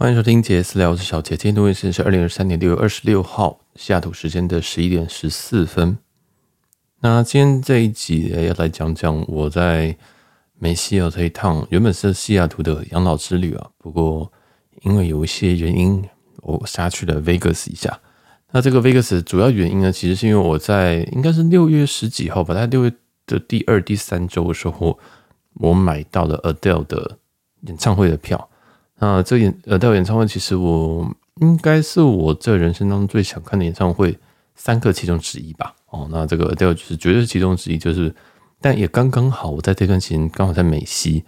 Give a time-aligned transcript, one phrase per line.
[0.00, 1.36] 欢迎收听杰私聊，我是小杰。
[1.36, 5.98] 今天录音时间是二零二三年六月二十六号西雅图时间的十一点十四分。
[7.00, 9.96] 那今天这一集要来讲讲我在
[10.56, 14.30] 梅西尔这一趟原本是西雅图的养老之旅啊，不过
[14.82, 16.08] 因为有一些原因，
[16.42, 17.98] 我杀去了 Vegas 一下。
[18.52, 22.92] 那这个 Vegas 主要原因呢，其实是因为我在应该是六月十几号吧，在六月
[23.26, 24.96] 的第二、第三周的时候，
[25.54, 27.18] 我买到了 Adele 的
[27.62, 28.47] 演唱会的票。
[28.98, 31.08] 那这演呃，到演唱会，其实我
[31.40, 34.18] 应该是我这人生当中最想看的演唱会
[34.56, 35.72] 三个其中之一吧。
[35.90, 38.12] 哦，那这个 Adele 就是绝对是其中之一，就是，
[38.60, 41.22] 但也刚刚好，我在这段时间刚好在美西，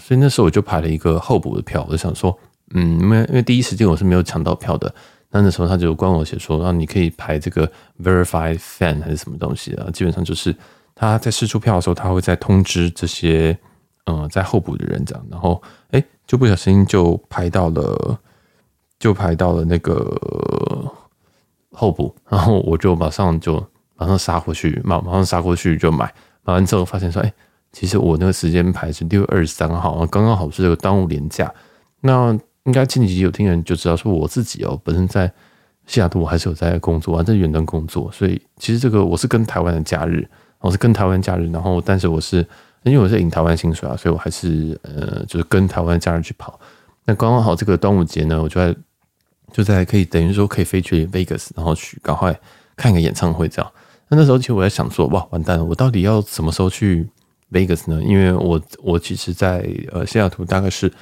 [0.00, 1.84] 所以那时候我就排了一个候补的票。
[1.86, 2.36] 我就想说，
[2.74, 4.92] 嗯，因为因为第一时间我是没有抢到票的，
[5.30, 7.70] 那那时候他就关我写说，让你可以排这个
[8.02, 10.56] Verified Fan 还是什么东西啊，基本上就是
[10.94, 13.58] 他在试出票的时候，他会再通知这些。
[14.06, 15.62] 嗯，在候补的人这样，然后
[15.92, 18.18] 哎、就不小心就排到了，
[18.98, 20.10] 就排到了那个
[21.72, 23.62] 候补，然后我就马上就
[23.96, 27.30] 马上杀过去，马马上杀过去就买，买完之后发现说，哎、
[27.72, 31.52] 其实我那个时间排是六月二十三号，刚刚好是这个端午连假。
[32.00, 32.32] 那
[32.64, 35.30] 应该前几集有听人就知道说，我自己哦，本身在
[35.86, 40.26] 西雅图，我还是有在工作啊，在远端工作，所以其实这个我是跟台湾的假日，
[40.60, 42.46] 我是跟台湾假日，然后但是我是。
[42.84, 46.60] 因为我是领台湾薪水啊，所以我还是呃，就是跟台湾家人去跑。
[47.06, 48.76] 那刚刚好这个端午节呢，我就在
[49.52, 52.38] 就在可以等于说可以飞去 Vegas，然后去赶快
[52.76, 53.72] 看一个演唱会这样。
[54.08, 57.08] 那那时候其实我在想说，哇，完蛋了，我到底要什么时候去
[57.50, 58.02] Vegas 呢？
[58.02, 60.92] 因为我我其实在呃西雅图大概是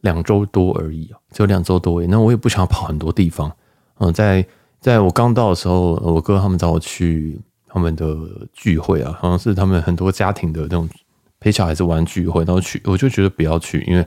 [0.00, 2.06] 两周多而已啊，只有两周多而已。
[2.08, 3.50] 那我也不想跑很多地方。
[3.98, 4.44] 嗯，在
[4.80, 8.16] 在我刚到的时候，我哥他们找我去他们的
[8.52, 10.88] 聚会啊，好像是他们很多家庭的那种。
[11.40, 14.06] 陪小孩子玩聚会，然后去，我就觉得不要去，因为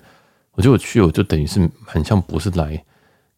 [0.53, 2.83] 我觉得我去，我就等于是很像不是来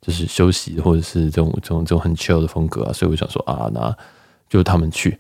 [0.02, 3.96] 就是休息或者是这种这种这种很 chill 的风格啊，所以我想说啊，那
[4.50, 5.18] 就他们去。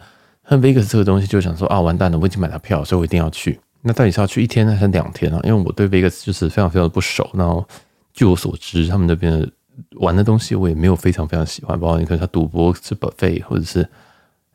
[0.50, 3.60] 那 Vegas 这个东西就想说啊，完蛋了，我已经买了票，所以我一定要去。
[3.82, 5.39] 那到底是要去一天还是两天啊？
[5.44, 7.30] 因为我对 Vegas 就是非常非常的不熟。
[7.33, 7.66] 然后
[8.14, 9.50] 据我所知，他们那边
[9.98, 13.88] 玩的东西我也没有非常非常喜欢，包括你可能他赌博是 buffet，或者是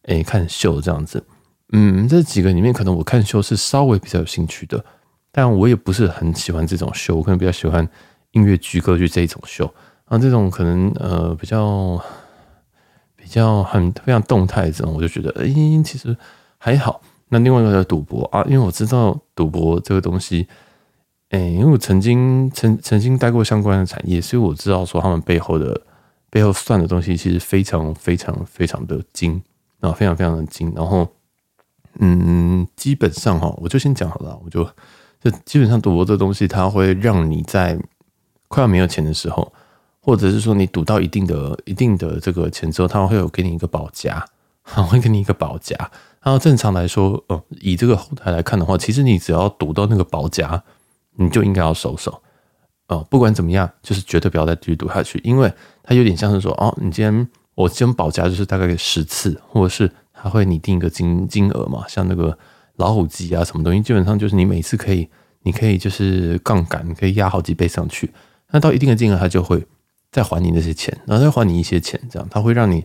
[0.03, 1.23] 诶、看秀这样子。
[1.73, 4.83] 嗯，这几个里面，可能我看秀是稍微比较有兴趣的，
[5.31, 7.87] 但我也不是很喜欢这种秀，我可能比较喜欢
[8.31, 9.71] 音乐剧、歌剧这一种秀。
[10.07, 12.03] 啊，这种可能呃比较
[13.15, 15.45] 比较很非常动态这种，我就觉得哎、
[15.85, 16.17] 其实
[16.57, 17.03] 还好。
[17.29, 20.49] 那另外一个叫赌博啊，因为我知道赌博这个东西，
[21.29, 25.79] 哎、因为我曾经曾曾经待过相关的产业，所以我知道说他们背后的
[26.31, 29.43] 背后算的东西其实非常非常非常的精
[29.81, 31.07] 啊，非常非常的精，然后。
[32.01, 34.65] 嗯，基本上哈，我就先讲好了，我就
[35.21, 37.79] 就基本上赌博这东西，它会让你在
[38.47, 39.53] 快要没有钱的时候，
[40.01, 44.25] 或者是说你赌到一定的一定的这个钱之后，它会有给你一个保夹，
[44.63, 45.77] 会给你一个保夹。
[46.23, 50.63] 然后正常来说，哦，以这个后台来看的话，其实你只要赌到那个保夹，
[51.17, 52.23] 你就应该要收手
[52.87, 53.05] 哦。
[53.11, 59.91] 不管怎么样，就是绝对不要再继续赌下去，因为它有点像是说，哦，你今天我今天保夹就是大概十次，或者是。
[60.21, 62.37] 他会拟定一个金金额嘛，像那个
[62.77, 65.09] 老虎机啊，什么东西，基本上就是你每次可以，
[65.43, 68.11] 你可以就是杠杆，你可以压好几倍上去。
[68.51, 69.65] 那到一定的金额，他就会
[70.11, 72.85] 再还你那些钱，然后再还你一些钱，这样他会让你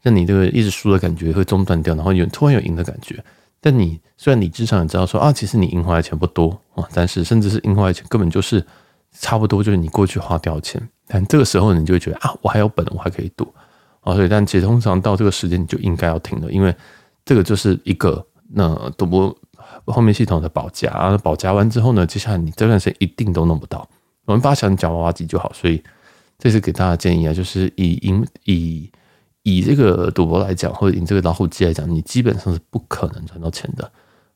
[0.00, 3.22] 让你这个一直输的感觉会中断掉，然后有突然有赢的感觉。
[3.60, 8.64] 但你虽然理智上也知道说啊，其实你赢回来钱不多啊，但是甚至是赢回来钱根本就是
[9.12, 10.82] 差不多就是你过去花掉钱。
[11.06, 13.46] 但这个时候你就会觉得啊，我还有本，我还可以赌。
[14.02, 16.74] 哦，所以但其实通常到这个时间你就应该要停了，因为
[17.24, 19.32] 这个就是一个那赌博
[19.84, 23.88] 后面系统的保夹，保夹完之后呢，接下来你这段时间一定都弄不到。
[24.24, 25.80] 我们把想讲娃娃机就好，所以
[26.36, 28.90] 这是给大家建议啊，就是以赢以
[29.44, 33.84] 以这个赌博来讲，或者以这个老虎机来讲，你基本上是不可能赚到钱的，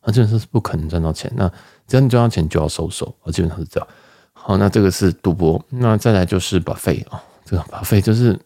[0.00, 1.28] 啊，基本上是不可能赚到钱。
[1.34, 1.50] 那
[1.88, 3.88] 只要你赚到钱就要收手，啊，基本上是这样。
[4.32, 8.38] 好，那这个是赌博，那再来就是 buffet 啊，这个 buffet 就是。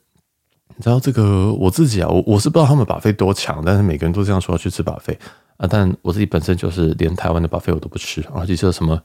[0.80, 5.14] 你知道这个我自己啊，我我是不知道他们把费多强，但是每个人都这样说要去吃把费
[5.58, 5.68] 啊。
[5.70, 8.98] 但我自己本身就是连台湾的把费我都不吃，而且是什么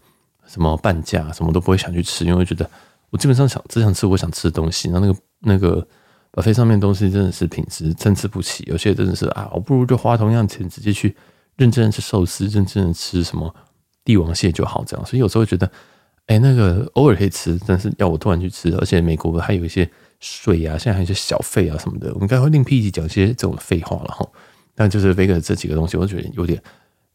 [0.48, 2.66] 什么半价，什么都不会想去吃，因为觉得
[3.10, 4.89] 我基本上想只想吃我想吃的东西。
[4.89, 5.86] 然后那个那个
[6.31, 11.13] 把费上面东西真的是品质参差不齐，有些真的是啊，我不如就花同样钱直接去
[11.57, 13.54] 认真的吃寿司，认真的吃什么
[14.06, 15.06] 帝王蟹就好这样。
[15.06, 15.69] 所以有时候觉得，
[16.28, 19.86] 哎，那个偶尔可以吃，但是要我突然去吃，而且美国还有一些。
[20.20, 24.28] 税啊，现在还有一些小费啊什么的，我们该会另辟一集讲一些这种废话了哈。
[24.74, 26.62] 但就是 Vegas 这几个东西，我觉得有点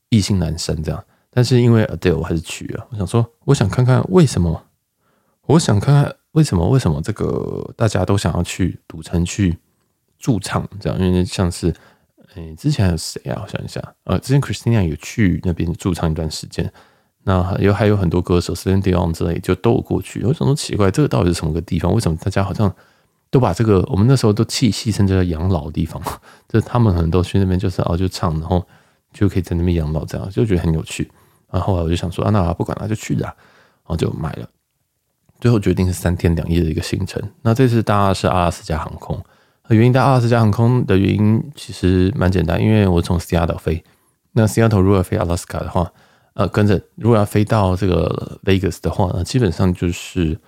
[0.08, 1.04] 意兴阑珊这样。
[1.30, 4.64] 但是因为 Adele 我还是去了，我想说，我想看看为什么，
[5.46, 9.56] 我想看看为什么为什么这个大家都想要去赌城去
[10.18, 10.98] 驻唱这样？
[10.98, 11.72] 因为像是，
[12.34, 13.42] 诶，之前还有谁啊？
[13.44, 16.72] 我想一下，呃，之前 Christina 有去那边驻唱一段时间，
[17.24, 20.24] 那还有还有很多歌手 Celine Dion 之类就都有过去。
[20.24, 21.92] 我想说奇怪，这个到底是什么个地方？
[21.92, 22.74] 为什么大家好像
[23.30, 26.02] 都把这个我们那时候都戏戏称叫养老的地方？
[26.48, 28.66] 就是他们很多去那边就是哦就唱，然后
[29.12, 31.10] 就可以在那边养老，这样就觉得很有趣。
[31.50, 33.34] 然后后来我就想说啊，那不管了，就去了，然
[33.84, 34.48] 后就买了。
[35.40, 37.22] 最后决定是三天两夜的一个行程。
[37.42, 39.18] 那这次搭的是阿拉斯加航空。
[39.70, 43.82] 原因搭阿拉斯加航空的原因其实蛮简单，因为我从西雅图飞。
[44.32, 45.90] 那西雅图如果飞阿拉斯加的话，
[46.34, 50.38] 呃，跟着如果要飞到这个 Vegas 的话呢，基本上就是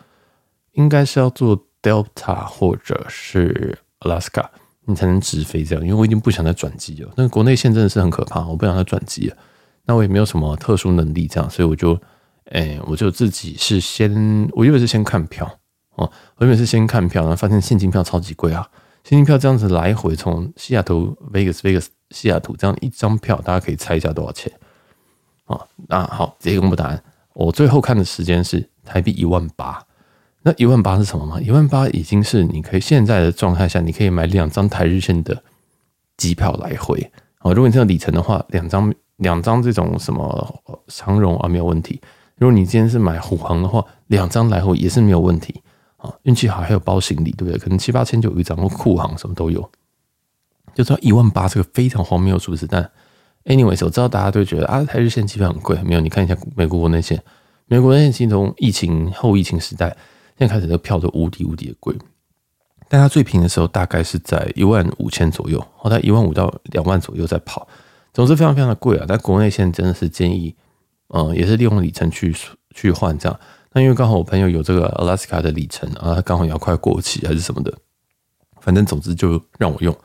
[0.72, 4.46] 应该是要坐 Delta 或者是 Alaska，
[4.84, 5.84] 你才能直飞这样。
[5.84, 9.36] 因为我已经不想再转机了，那国内线真的是很可怕，我不想再转机了。
[9.84, 12.00] 那我也没有什么特殊能力，这样，所以我就，
[12.52, 15.58] 哎、我就自己是先，我以为是先看票
[15.96, 18.68] 哦，我以为是先看票，然后发现现金票超级贵啊，
[19.02, 24.52] 现金票这样子来回从西雅图 Vegas Vegas 西雅图这样一张票，大家可以猜一下多少钱
[25.46, 25.60] 啊？
[25.88, 27.02] 那好，直接公布答案。
[27.34, 29.82] 我最后看的时间是台币一万八，
[30.42, 31.40] 那一万八是什么吗？
[31.40, 35.42] 一万八已经是你可以现在的状态下，你可以买两张台日线的
[36.16, 37.52] 机票来回啊。
[37.52, 38.92] 如果你这个里程的话，两张。
[39.18, 42.00] 两张这种什么长荣啊没有问题。
[42.38, 45.62] 如果你今天是买虎航的话，两张来回也是没有问题
[45.98, 46.12] 啊。
[46.22, 47.56] 运气好还有包行李，对不对？
[47.56, 49.60] 可能七八千就有一张，或酷航什么都有。
[50.74, 52.90] 就知道一万八这个非常荒谬的数字，但
[53.44, 56.00] anyways 我知道大家都觉得啊，台日线机票很贵，没有？
[56.00, 57.22] 你看一下美国国内线，
[57.66, 59.96] 美国国内线从疫情后疫情时代，
[60.38, 61.96] 现在开始的票都无敌无敌的贵。
[62.88, 67.66] 但它最平的时候大概是在一万五千左右，后来一万五到两万左右在跑。
[68.12, 69.06] 总之非常非常的贵啊！
[69.08, 70.54] 但国内线真的是建议，
[71.08, 72.36] 嗯，也是利用里程去
[72.74, 73.40] 去换这样。
[73.72, 77.72] 那因为刚好我朋友有这个 Alaska 的里程啊，他刚好也要快过期还是什么的，
[78.60, 79.96] 反正总之就让我用。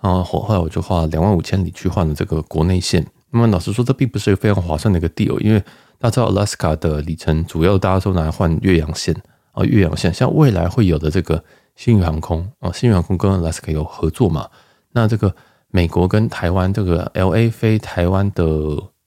[0.00, 3.04] 然后后来我就花两万五千里去换了这个国内线。
[3.30, 5.58] 那么老实说，这并不是一个非常划算的一个 deal，因为
[5.98, 9.20] 大家知道 Alaska 的里程主要大家都拿来换岳阳线
[9.60, 11.42] 啊，越洋线像未来会有的这个
[11.74, 14.48] 新宇航空啊，新宇航空跟 Alaska 有合作嘛，
[14.92, 15.34] 那这个。
[15.70, 18.44] 美国跟台湾这个 LA 飞台湾的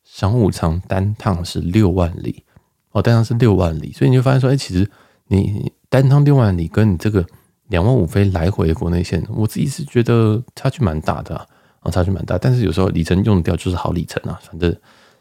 [0.03, 2.43] 商务舱单趟是六万里
[2.91, 4.87] 哦，单趟是六万里，所以你就发现说，哎，其实
[5.25, 7.25] 你单趟六万里跟你这个
[7.69, 11.35] 两万五飞来回的国内线，我自己是觉得差距蛮大的
[11.79, 12.37] 啊，差距蛮大。
[12.37, 14.71] 但是有时候里程用掉就是好里程啊，反正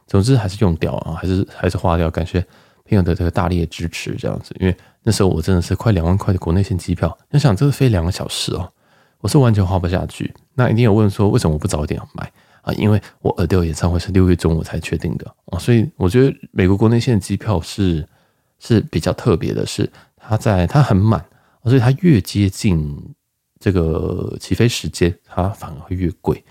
[0.07, 2.11] 总之还是用掉啊，还是还是花掉。
[2.11, 2.47] 感谢
[2.91, 8.71] 朋友的这个大力的支持，这样子，因为那时候我真的是快两万块的国内线机票，你想这个飞两个小时哦。
[9.21, 10.33] 我是完全花不下去。
[10.55, 12.33] 那一定有问说，为什么我不早点买
[12.63, 12.73] 啊？
[12.73, 18.07] 因为我 Adele 演唱会是六月中我才确定的啊，所以我觉得美国国内线的机票是
[18.59, 21.25] 是比较特别的，是它在它很满，
[21.65, 23.15] 所以它越接近
[23.59, 26.43] 这个起飞时间，它反而会越贵。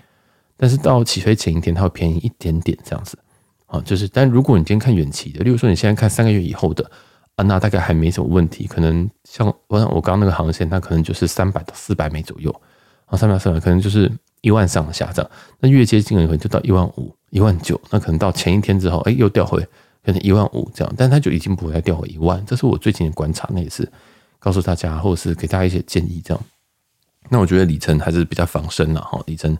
[0.56, 3.18] 但是到起飞前一天，它会便宜一点点这样子
[3.70, 3.80] 啊。
[3.80, 6.90] 就是，但如果你今天看远期的，例如说你现在看三个月以后的。
[7.36, 12.54] 啊那大概还没什么问题，可能像我我刚刚那个航线，它可能就是三百到四百美左右，
[13.06, 14.10] 啊，三百四百可能就是
[14.42, 15.30] 一万上下这样。
[15.58, 19.58] 那越接近了以后就到一万五、一万九，那可能到前一天之后，哎，又掉回
[20.04, 22.44] 可能一万五这样，但它就已经不会再掉回一万。
[22.44, 23.90] 这是我最近的观察，那也是
[24.38, 26.44] 告诉大家，或者是给大家一些建议这样。
[27.30, 29.56] 那我觉得里程还是比较防身的哈，里程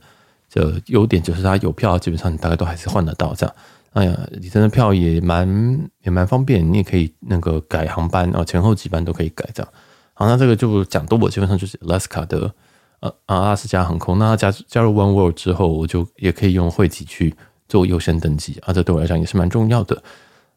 [0.52, 3.54] 的优点就是它有票，基本上你大概都还是换得到这样。
[3.92, 9.72] 哎呀，里程的票也蛮也蛮方便，你也可以那个改航班哦，前后几班都可以改这样。
[10.14, 12.54] 好，那这个就讲多，我基本上就是 Alaska 的
[13.00, 14.16] 呃阿拉斯加航空。
[14.16, 17.34] 那加加入 One World 之后，我就也可以用会籍去
[17.68, 20.00] 做优先登记啊，这对我来讲也是蛮重要的。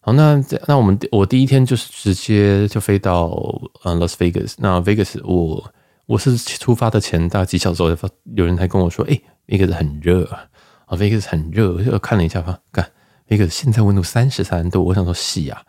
[0.01, 3.29] 好，那那我们我第一天就是直接就飞到
[3.83, 4.53] 呃 Las Vegas。
[4.59, 5.73] 那 Vegas 我
[6.05, 7.89] 我是出发的前大概几小时后，
[8.35, 10.45] 有人还跟我说，哎，Vegas 很热啊
[10.89, 12.87] ，Vegas 很热，我就看了一下，哈，看。
[13.33, 15.61] 一个现在温度三十三度，我想说洗啊，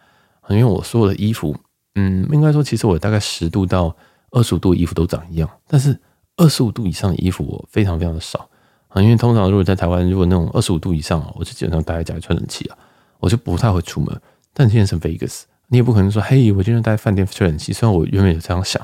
[0.49, 1.57] 因为我所有的衣服，
[1.95, 3.95] 嗯，应该说其实我大概十度到
[4.31, 5.99] 二十五度的衣服都长一样，但是
[6.37, 8.49] 二十五度以上的衣服我非常非常的少
[8.89, 12.77] 啊，因为通常如果在台湾，如果那种二十五度以上，我就基本上待在家里吹冷气啊，
[13.19, 14.21] 我就不太会出门。
[14.53, 17.73] 但现在是 Vegas，你也不可能说，嘿，我今天待在饭店吹冷气。
[17.73, 18.81] 虽然我原本有这样想，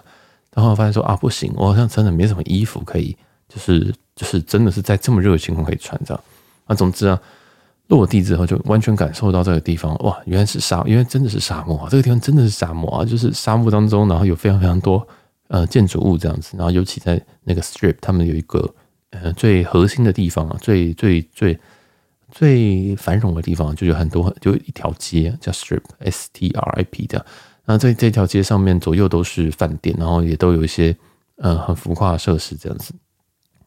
[0.55, 3.17] 然后发现说啊，不行，我好像真的没什么衣服可以，
[3.49, 6.25] 就是就是真的是在这么热的情况可以穿这样
[6.67, 6.75] 啊。
[6.75, 7.21] 总之啊。
[7.91, 11.89] 落地之后就完全感受到这个地方哇，原来是沙，因为真的是沙漠啊！
[11.91, 15.07] 这个地方真的是沙漠啊，就是沙漠当中，然后有非常非常多
[15.49, 18.73] 呃建筑物这样子，然后尤其在那个 Strip，他们有一个
[19.11, 21.59] 呃最核心的地方啊，最最最
[22.31, 27.27] 最繁荣的地方，就有很多就一条街叫 Strip S T R I P 这样，
[27.65, 30.97] 那在这条街上面左右都是饭店，然后也都有一些
[31.39, 32.95] 呃很浮夸的设施这样子。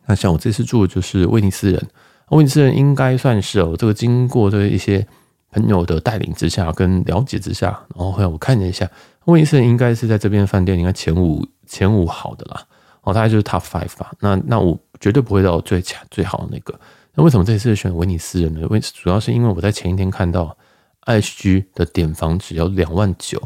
[0.06, 1.88] 那像我这次住的就是威尼斯人，
[2.30, 5.06] 威尼斯人应该算是哦，这个经过这一些
[5.52, 8.90] 朋友的带领之下跟了解之下，然后后来我看了一下，
[9.26, 12.66] 威尼斯人应该是在这边饭店应该前五前五好的啦，
[13.02, 14.12] 哦，大概就是 top five 吧。
[14.20, 16.74] 那那我绝对不会到最强最好的那个。
[17.14, 18.66] 那为什么这次选威尼斯人呢？
[18.70, 20.58] 为主要是因为我在前一天看到
[21.06, 23.38] IHG 的点房只要两万九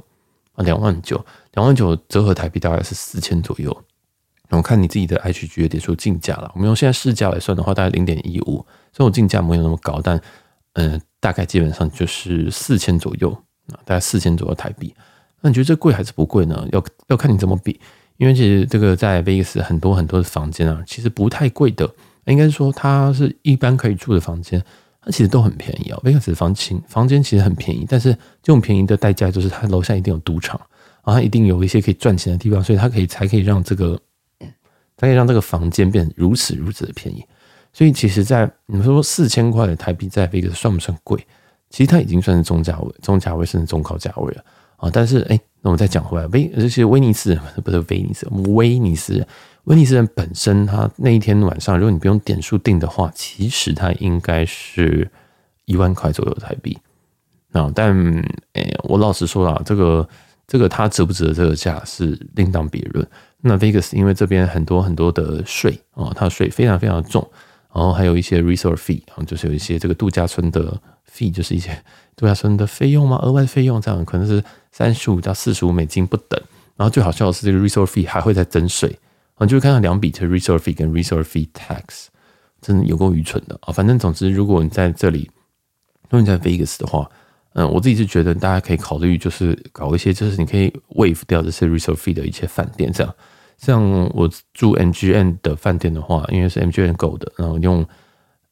[0.53, 3.75] 啊，两万九，两万九折合台币大概是四千左右。
[4.50, 10.18] 我看你自己的 Hg 的点数竞价了，我们用现在市价来算的话，大概零点一五，所以我竞价没有那么高，但
[10.74, 13.30] 嗯、呃，大概基本上就是四千左右
[13.74, 14.94] 啊，大概四千左右台币。
[15.42, 16.68] 那你觉得这贵还是不贵呢？
[16.72, 17.80] 要要看你怎么比，
[18.16, 21.88] 因为其实这个在 Vegas 很多很多的房间啊，其实不太贵的，
[22.25, 24.63] 应该说它是一般可以住的房间，
[25.01, 26.00] 它其实都很便宜啊。
[26.04, 30.58] Vegas 房型房间其实很便宜，但是这种便宜的代价就是它楼下一定有赌场，
[31.04, 34.00] 然后它一定有一些可以赚钱的地方，所以它可以才可以让这个。
[34.98, 37.24] 它可以让这个房间变如此如此的便宜，
[37.72, 41.25] 所以其实，在你们说四千块的台币在 Vegas 算不算贵？
[41.70, 44.44] 其实它已经算是中价位、中价位甚至中高价位了
[44.77, 44.89] 啊！
[44.92, 49.27] 但是，哎，那我们再讲回来，威这些威尼斯人不是威尼斯，威尼斯人，
[49.66, 55.12] 威尼斯人本身，他那一天晚上，如果你不用点数订的话，其实它应该是
[55.66, 56.77] 一万块左右台币
[57.51, 57.70] 啊！
[57.75, 57.94] 但，
[58.54, 60.08] 哎，我老实说啊，这个
[60.48, 63.06] 这个它值不值得这个价是另当别论。
[63.41, 67.29] 那 Vegas 因为这边很多很多的税啊，它的税非常非常重，
[67.74, 71.72] 然后还有一些 resort fee 啊，就是有一些这个度假村的 fee，就是一些
[72.17, 76.41] 度假村的费用嘛，额外费用这样可能是三十五到四十五美金不等。
[76.75, 78.98] 然后最好笑的是，这个 resort fee 还会再增税
[79.36, 82.08] 啊，就会看到两笔，就是 resort fee 跟 resort fee tax，
[82.62, 83.72] 真的有够愚蠢的啊。
[83.72, 85.29] 反正总之，如果你在这里，
[86.10, 87.10] 如果你在 Vegas 的话。
[87.59, 93.11] 嗯，我自己是觉得大家可以考虑，就是搞一些，就是你可以 waive 掉这些 resort fee 的一些饭店，这样。
[93.57, 93.81] 像
[94.13, 97.83] 我住 MGM 的饭店的话，因为是 MGM Gold 的，然后用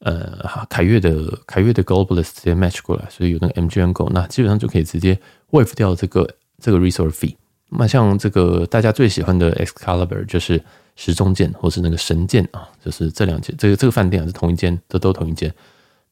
[0.00, 5.16] 呃凯悦的凯悦的 Globalist 直接 match 过来，所以有那个 MGM Gold，那基本上就可以直接
[5.52, 7.36] waive 掉这个这个 resort fee。
[7.68, 10.60] 那像这个大家最喜欢的 Excalibur 就是
[10.96, 15.54] 时钟剑，或是那个神剑啊，就是这两间，这个这个饭店是同一间，这都同一间。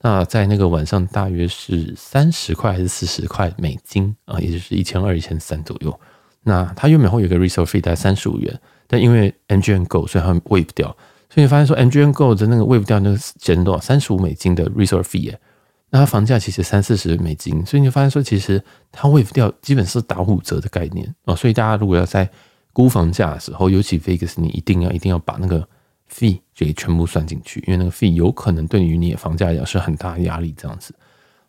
[0.07, 5.99] 那在那个晚上大约是三十块还是四十块美金啊，也就是一千二、一千三左右。
[6.43, 10.89] 那它原本会有个 resort fee 大概三十五元，但因为 MGM Go 所以它 waive 掉，
[11.31, 15.41] 所以你发现说 MGM Go 的那个 waive 掉那个减多少三十五美金的 resort fee 耶，
[15.89, 21.35] 那它房价其实三四十美金，所以你发现说其实它 waive 掉基本是打五折的概念啊。
[21.35, 22.29] 所以大家如果要在
[22.75, 25.67] 估房价的时候，尤其 Vegas，你一定要一定要把那个。
[26.15, 30.55] 费就可以全部算进去，因为那个费有可能对于你的房价来讲是很大压力。
[30.57, 30.95] 这样子，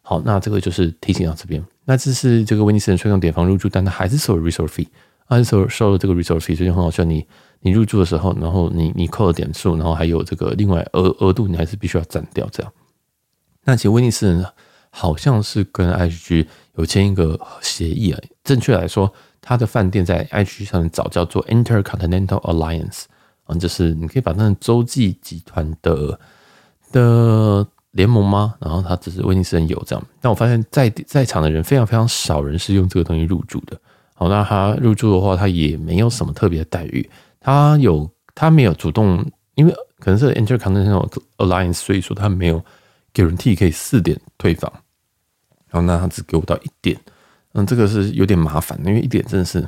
[0.01, 1.63] 好，那这个就是提醒到这边。
[1.85, 4.87] 那这是这个威尼斯人说用点房入住，但他还是收了 resort fee，
[5.27, 7.03] 还是收收了这个 resort fee，所以很好笑。
[7.03, 7.23] 你
[7.59, 12.49] 你入住的时候，然后你你扣了点数，然后还有这个另外额额度，你还是必须要占掉。
[12.51, 12.73] 这样，
[13.65, 14.43] 那其实威尼斯人
[14.89, 18.19] 好像是跟 IHG 有签一个协议啊。
[18.43, 23.03] 正确来说，他的饭店在 IHG 上面早叫做 Intercontinental Alliance。
[23.45, 26.19] 啊，就是你可以把那个洲际集团的
[26.91, 28.55] 的联盟吗？
[28.59, 33.79] 然后他只是威尼斯人有这样，但我发现在在场的人非常非常少人是用这个东西入住的。
[34.15, 37.07] 好，那他入住的话，他也没有什么特别的待遇。
[37.39, 39.23] 他有他没有主动，
[39.53, 42.63] 因为可能是 Intercontinental Alliance，所以说他没有
[43.13, 44.71] guarantee 可以四点退房。
[45.69, 46.99] 然后那他只给我到一点，
[47.53, 49.67] 嗯，这个是有点麻烦，因为一点真的是。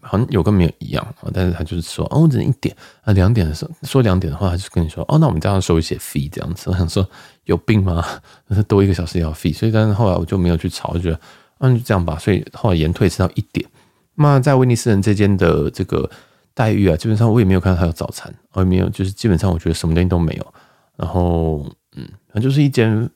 [0.00, 6.70] 好像有跟没有一样，但是他就是说，哦，只能一点啊，两点的时候说两点的话，他就跟你说，哦，那我们这样收一些 fee 这样子。
[6.70, 7.06] 我想说，
[7.44, 8.04] 有病吗？
[8.68, 11.20] 多一个小时也要 fee，所以但是后来我就没有去吵，就觉得，
[11.58, 12.16] 嗯，就这样吧。
[12.18, 13.68] 所以后来延退是到一点。
[14.14, 16.08] 那在威尼斯人这间的这个
[16.54, 20.54] 待遇啊，基本上我也没有看到他有早餐，我也没有，就是基本上我觉得什么东西都没有。
[20.96, 23.10] 然后，嗯，它就是一间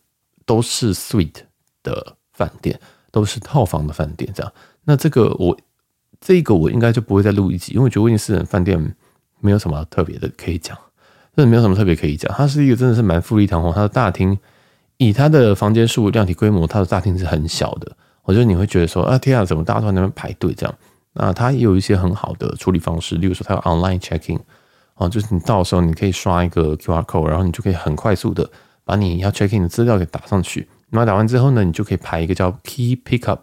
[0.45, 1.43] 都是 suite
[1.83, 2.79] 的饭店，
[3.11, 4.53] 都是套房的饭店这样。
[4.85, 5.57] 那这个我。
[6.25, 8.95] 这个我应该就不会再录一集，因为我觉得威尼斯人饭店
[9.41, 10.79] 没有什么特别的可以讲，
[11.37, 12.33] 真的没有什么特别可以讲。
[12.33, 14.38] 它是一个真的是蛮富丽堂皇，它的大厅
[14.99, 17.91] 以它的房间数量体规模，它的大厅是很小的。
[18.23, 20.73] 我觉得你会觉得说啊，天啊，怎么大家都在那边排队这样？
[21.14, 24.38] 那它也有一些很好的处理方式，例如说它有 online checking，
[24.95, 28.49] 啊，就是你到时候你可以刷一个 QR code，然后你就可以很快速的
[28.85, 30.69] 把你要 checking 的资料给打上去。
[30.91, 33.41] 那打完之后呢，你就可以排一个叫 key pickup。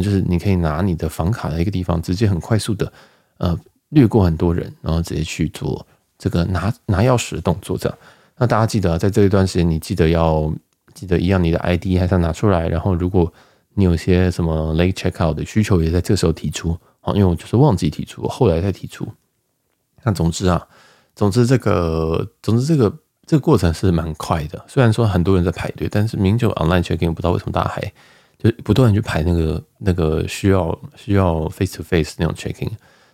[0.00, 2.92] 就是你可以拿你的房卡的一个地方，直接很快速的，
[3.38, 3.58] 呃，
[3.88, 5.84] 掠过很多人，然后直接去做
[6.16, 7.76] 这个拿拿钥匙的动作。
[7.76, 7.98] 这样，
[8.38, 10.52] 那大家记得，在这一段时间，你记得要
[10.94, 12.68] 记得一样，你的 ID 还是要拿出来。
[12.68, 13.30] 然后，如果
[13.74, 19.06] 你有些什么 late checkout 的需求，也在这时候提出，好，因为我就是忘记提出，后来再提出。
[20.02, 20.66] 那总之啊，
[21.14, 22.92] 总之这个，总之这个
[23.26, 24.64] 这个过程是蛮快的。
[24.68, 27.92] 虽然说很多人在排队，但是名酒 online check-in 不知道为什么大家还
[28.42, 32.70] 就不断去排那个那个需要需要 face to face 那种 checking，。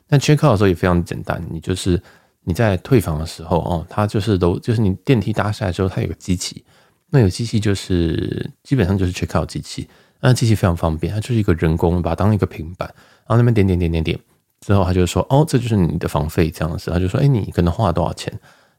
[0.06, 2.00] 但 check out 的时候也非常简单，你就是
[2.44, 6.64] 你在退房的时候哦，它就是都就是你电梯搭下来之后，它有个机器，
[7.11, 9.88] 那有机器就是基本上就是 check out 机器，
[10.20, 12.88] 那机器非常方便，它就是一个人工把它当一个平板，
[13.26, 14.18] 然后那边点点点点点。
[14.61, 18.37] 之后他就说：“哦，这就是你的房费，这样子。”他就说：“哎，你可能花了多少钱？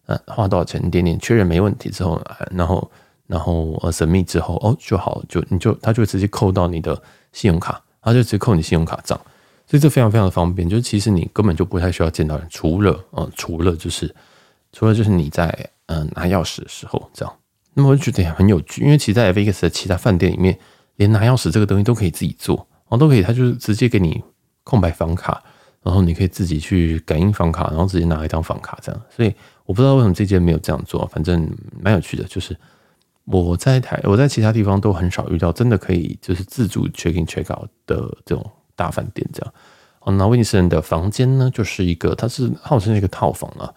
[0.07, 0.81] 呃，花了多少钱？
[0.83, 2.91] 你点点确认没问题之后，然后
[3.29, 6.99] 然后呃神秘之后，哦，就好，就你就他就直接扣到你的
[7.31, 9.15] 信用卡，他就直接扣你信用卡账，
[9.67, 10.67] 所以这非常非常的方便。
[10.67, 14.13] 就是其实你根本就不太需要见到人，除了呃，除了就是
[14.73, 15.47] 除了就是你在
[15.85, 17.33] 嗯、呃、拿钥匙的时候这样。
[17.75, 20.57] 那么我就觉得很有趣，因为其实在 Vegas 的其他饭店里面，
[20.95, 24.21] 连拿钥匙这个东西都可以自己做，哦，都可以，他就是直接给你
[24.63, 25.41] 空白房卡。”
[25.81, 29.01] 然后你可以自己去感应房卡，然后直接拿一张房卡这样。
[29.15, 29.33] 所以
[29.65, 31.49] 我不知道为什么这间没有这样做，反正
[31.81, 32.23] 蛮有趣的。
[32.25, 32.53] 就是
[33.29, 38.43] 我在台，我在其他地方都很少遇到真的可以就是自助 check in check out 的这种
[38.75, 39.53] 大饭店这样。
[40.01, 43.73] 哦，那威尼斯人的房间呢，就是一个它是号称一个套房啊。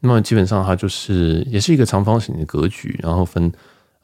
[0.00, 3.52] 那么基本上它就是也是一个长方形的格局，然后分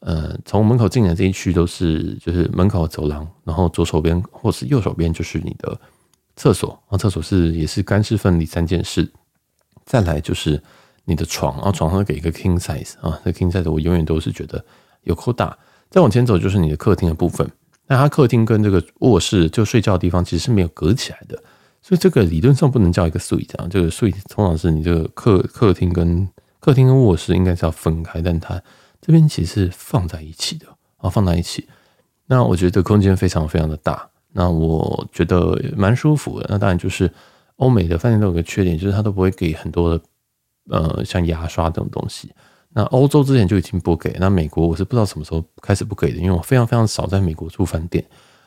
[0.00, 5.78] 呃从门口进来这一区都是就是门口走廊，然后左手边或是右手边就是你的。
[6.40, 9.10] 厕所，然后厕所是也是干湿分离三件事，
[9.84, 10.62] 再来就是
[11.04, 14.64] 你的床，然后床上给一个 king size 啊，这 king size 我永远都是觉得
[15.08, 15.58] 有够大。
[15.90, 17.50] 再往前走就是你的客厅的部分，
[17.86, 21.42] 那它客厅跟这个卧室就睡觉的地方其实是没有隔起来的，
[21.82, 26.28] 所以这个理论上不能叫一个 suite 啊，这个 suite 通常是你这个客客厅跟
[26.60, 28.62] 客厅跟卧室应该是要分开，但它
[29.00, 30.66] 这边其实是放在一起的
[30.98, 31.66] 啊，放在一起。
[32.26, 34.08] 那我觉得空间非常非常的大。
[34.30, 36.46] 那我觉得蛮舒服的。
[36.50, 37.10] 那当然就是
[37.56, 40.04] 欧美的饭店都有个缺点，就是它都不会给很多的
[40.68, 42.30] 呃像牙刷这种东西。
[42.74, 48.04] 那欧洲之前就已经不给，那美国我是不知道什么时候开始不给的，因为我非常非常少在美国住饭店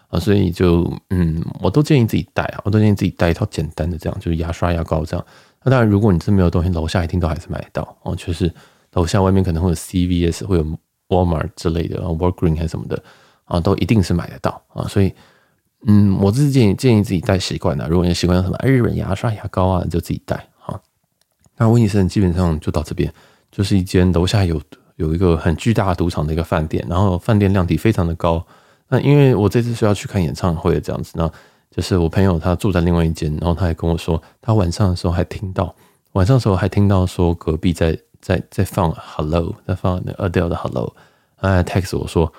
[0.07, 5.25] 啊，所以就嗯，我都建议自己带啊，我都建议自己带一套简单的这样，就是牙刷、牙膏这样。
[5.63, 8.51] 那当然，如果你真没有东西，楼下一定都还是买得到哦，就是
[8.93, 10.65] 楼下外面可能会有 CVS，会有
[11.09, 13.01] Walmart 之类的，Walgreens 还是什么的
[13.45, 15.13] 啊，都一定是买得到啊，所以。
[15.87, 17.89] 嗯，我自己建议建议自己带习惯的。
[17.89, 20.79] 如果你习惯什么日本牙刷、牙膏啊，你就自己带哈。
[21.57, 23.11] 那威尼斯人基本上就到这边，
[23.51, 24.61] 就是一间楼下有
[24.95, 28.45] 有一个很巨大的赌场的一个饭店，然后饭店量体非常的高。
[28.87, 31.29] 那因为我这次是要去看演唱会的这样子，那
[31.69, 35.75] 就是我朋友他住在另外一间，然后他还跟我说，他晚上的时候还听到
[36.13, 40.95] 晚上的时候还听到说隔壁在在在放 Hello，在放那 Adele 的 Hello，
[41.37, 42.31] 他还 text 我说。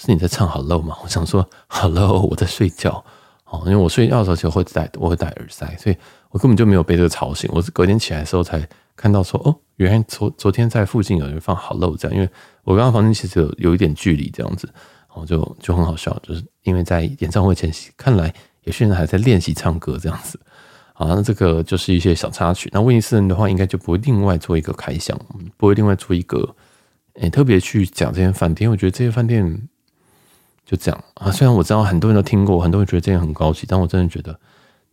[0.00, 0.96] 是你在唱 Hello 吗？
[1.02, 3.04] 我想说 Hello，我在睡觉
[3.46, 5.96] 哦，因为我睡觉的时候就会戴，我会戴耳塞，所以
[6.30, 7.50] 我根本就没有被这个吵醒。
[7.52, 8.60] 我是隔天起来的时候才
[8.98, 12.28] 看到说，哦，原来昨昨天在附近有人放好漏这样，因为
[12.64, 14.68] 我刚刚房间其实有有一点距离这样子，
[15.08, 18.34] 然后，就就很好笑，就是因为在演唱会前夕，看来
[18.64, 20.38] 有些人还在练习唱歌这样子。
[20.92, 22.68] 好，那这个就是一些小插曲。
[22.72, 25.16] 那威尼斯人的话，应该就不会另外做一个开箱，
[25.56, 26.56] 不会另外做一个，
[27.14, 28.68] 诶、特别去讲这些饭店。
[28.68, 29.68] 我觉得这些饭店。
[30.70, 34.38] 就这样啊，虽然我知道很多人都听过，很多人觉得这样很高级，但我真的觉得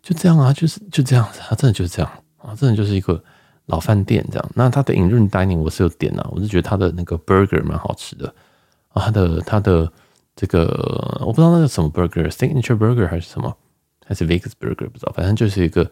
[0.02, 3.22] 就这样啊，就是就这样子啊，真的就是这样啊，真的就是一个
[3.68, 4.52] 老饭店这样。
[4.56, 8.28] 那它的 Inn dining 我是有点啊，我是觉得它的那个 burger 蛮好吃的。
[8.90, 9.92] 啊，它的它的
[10.36, 13.56] 这个我不知道那个什么 burger，signature burger 还是什么，
[14.06, 15.90] 还是 Vegas burger 不知道，反正就是一个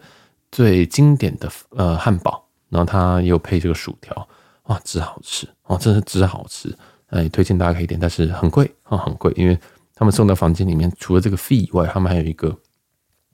[0.50, 4.28] 最经典的呃汉堡，然后它又配这个薯条，
[4.64, 5.48] 哇，真好吃。
[5.64, 6.76] 哦，真是真好吃，
[7.08, 8.70] 哎，推荐大家可以点，但是很贵。
[8.84, 9.58] 啊，很贵，因为。
[9.96, 12.58] 他们送到房间里面，除了这个 fee 以外，他们还有一个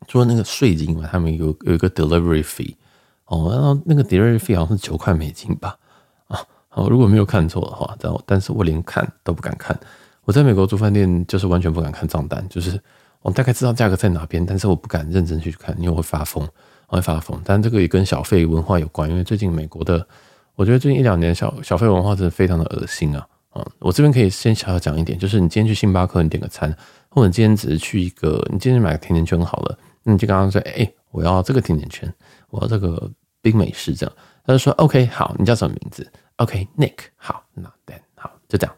[0.06, 2.74] 除了那个税金以外，他们有有一个 delivery fee
[3.30, 5.76] 哦，然后那个 delivery 好像是九块美金吧
[6.26, 9.78] 啊，好，如果没有看错的话，但但是我连看都不敢看。
[10.24, 12.78] 我在美国住饭店就是完全不敢看账单，就是
[13.22, 16.46] 我大概知道价格在哪边，但是我不敢认真去看，因为我会发疯，
[16.88, 17.40] 我会发疯。
[17.44, 20.04] 但这个也跟小费文化有关，因为最近美国的，
[20.56, 23.24] 我觉得最近一两年小小费文化真的非常的恶心啊。
[23.50, 26.72] 啊，我这边可以先小小讲一点，就是你今天去星巴克，你点个餐，
[27.08, 32.12] 或者你今天只是去一个，你今天买个甜甜圈好了，那你就刚刚说，哎、我要这个甜甜圈，
[32.50, 33.10] 我要这个
[33.40, 38.76] 冰美式这样，他就说，OK，好，你叫什么名字？OK，Nick，好，那 then 好，就这样，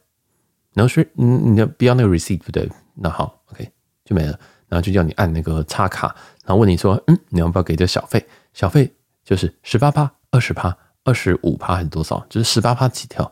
[0.75, 2.71] 然后是，你你要不要那个 receipt 不对？
[2.95, 3.69] 那好，OK，
[4.05, 8.25] 就没了，然后就叫你按那个插卡，然后问你说，嗯，你要不要给这小费？
[8.53, 8.93] 小费
[9.25, 12.25] 就是十八趴、二十趴、二十五趴还是多少？
[12.29, 13.31] 就是十八趴起跳。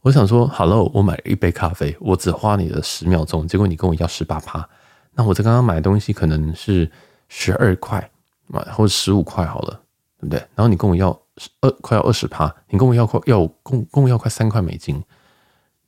[0.00, 4.68] 我想说，Hello，我买了一杯咖啡，我只花你的十秒钟，结果你跟我要十八趴，
[5.12, 6.90] 那我这刚刚买的东西可能是
[7.28, 8.10] 十二块，
[8.48, 9.80] 买，或者十五块好了，
[10.22, 10.38] 对不对？
[10.54, 11.10] 然后你跟我要
[11.60, 15.02] 二快要二十趴，你跟我要快要共共要快三块美金，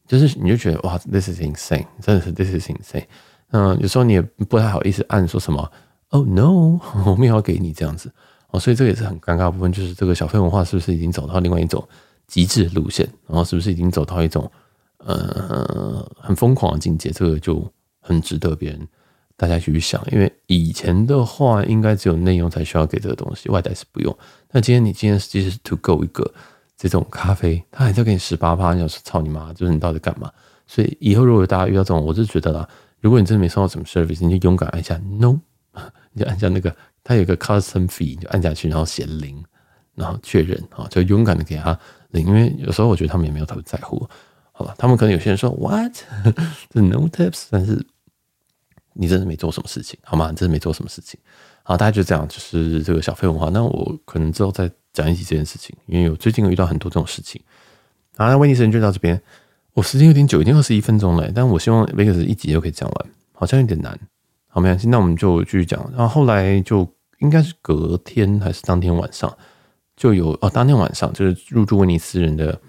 [0.08, 3.04] 就是你就觉得哇，this is insane，真的是 this is insane。
[3.52, 5.70] 嗯，有时候你也不太好意思按说什么
[6.08, 8.12] ，oh no， 我没有要给你这样子
[8.50, 11.86] 哦，所以这个也是很尴尬的部分，就是这个小费文化是不是已经走到另外一种
[12.26, 14.50] 极致路线，然后是不是已经走到一种
[14.98, 17.10] 呃很疯狂的境界？
[17.10, 17.64] 这个就
[18.00, 18.88] 很值得别人
[19.36, 24.16] 大家去想，因为以前的话应该只有内用才需要给这个东西，外带是不用。
[24.50, 26.32] 那今天你今天即使是 to go 一个
[26.76, 30.30] 这种咖啡，他还在给你十八趴，你想说操你妈，就是你到底干嘛？
[30.66, 32.68] 所以以后如果大家遇到这种，我就觉得啦，
[33.00, 35.38] 如果你真的没收到什么 service，你就勇敢按下 no，
[36.12, 39.44] 你就按下那个，它有个 custom fee，你就按下去，然后写零，
[39.94, 41.78] 然后确认啊，就勇敢的给他。
[42.12, 44.08] 因为有时候我觉得他们也没有特别在乎，
[44.52, 44.72] 好吧？
[44.78, 45.92] 他们可能有些人说 what，
[46.70, 47.84] 这 no tips，但是
[48.94, 50.30] 你真的没做什么事情，好吗？
[50.30, 51.20] 你真的没做什么事情，
[51.62, 53.50] 好，大家就这样，就是这个小费文化。
[53.50, 57.40] 那我可能之后再讲一集这件事情，因为我最近有遇到很多这种事情。
[58.16, 59.20] 好，那威尼斯人就到这边，
[59.74, 63.98] 我时间有点久，已经二十一分钟了，但我希望威尼斯一集就可以讲完，好像有点难。
[64.48, 65.80] 好，没关系，那我们就继续讲。
[65.96, 69.36] 然后后来就应该是隔天还是当天晚上。
[69.96, 72.60] 就有哦，当天晚上就是入住威尼斯人的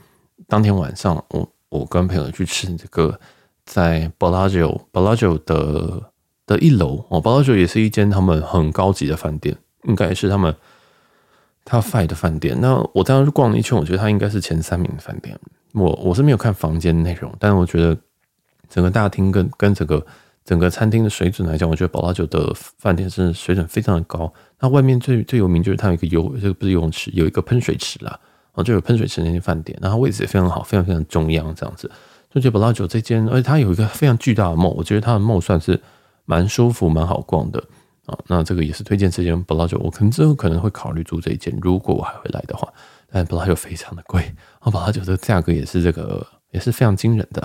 [0.48, 3.20] 当天晚上，我我跟朋友去吃这个
[3.66, 6.12] 在 Bellagio Bellagio 的
[6.46, 10.56] 的一楼哦，Bellagio 也是一间他们很高级的饭店，应该是他们
[11.66, 12.60] Top Five 的饭店。
[12.62, 15.38] 那我当时逛了一圈，我觉得它应该是前三名的饭店。
[15.74, 17.98] 我我是没有看房间内容，但是我觉得
[18.70, 20.06] 整个大厅跟跟整个
[20.46, 24.32] 整个餐厅的水准来讲，我觉得 Bellagio 的饭店是水准非常的高。
[24.60, 28.18] 那外面最最有名就是它有一个游，这个不是游泳池，有一个喷水池啦，
[28.54, 31.92] 哦，就有喷水池那间饭店，然后位置也非常好，非常非常中央这样子。
[32.34, 35.82] 就觉得 Bellagio 这间，而且它有一个非常巨大的梦我觉得它的梦算是
[36.26, 37.64] 蛮舒服、蛮好逛的
[38.06, 38.18] 啊。
[38.28, 42.68] 那这个也是推荐这间 Bellagio，我可能之后可能会考虑住这一间，如果我还会来的话。
[43.12, 47.42] 但 Bellagio 非常的贵，啊，Bellagio 这个价格也是这个也是非常惊人的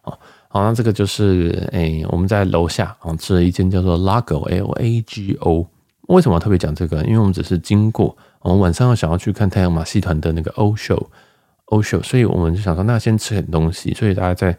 [0.00, 0.18] 啊。
[0.48, 5.68] 好，那这个就是诶、我们在楼下啊吃了一间叫做 Lago L A G O。
[6.08, 7.04] 为什么要特别讲这个？
[7.04, 11.10] 因为我们只是经过，我们晚上要想要去看太阳马戏团的那个欧秀，
[11.66, 13.94] 欧秀，所以我们就想说，那先吃点东西。
[13.94, 14.58] 所以大家在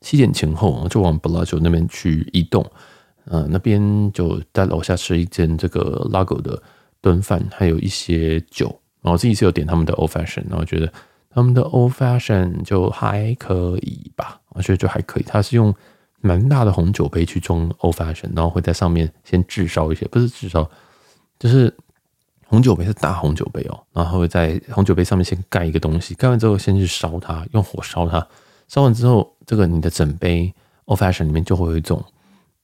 [0.00, 2.64] 七点前后就往 Bellagio 那边去移动。
[3.30, 6.62] 嗯、那边就在楼下吃一间这个 Lago 的
[7.00, 8.66] 炖饭，还有一些酒。
[9.02, 10.92] 然后我自己是有点他们的 Old Fashion，然后觉得
[11.30, 15.24] 他们的 Old Fashion 就还可以吧，我觉得就还可以。
[15.26, 15.74] 它是用。
[16.22, 20.70] 蛮大的红酒杯去装 Old Fashion，然后会在上面先炙烧一些，不是炙烧，
[21.38, 21.74] 就是
[22.46, 28.28] 红酒杯是大红酒杯哦，然后会在红酒杯上面先盖一个东西，盖完之后先去烧它，用火烧它，
[28.68, 30.52] 烧完之后，这个你的整杯
[30.84, 32.04] Old Fashion 里面就会有一种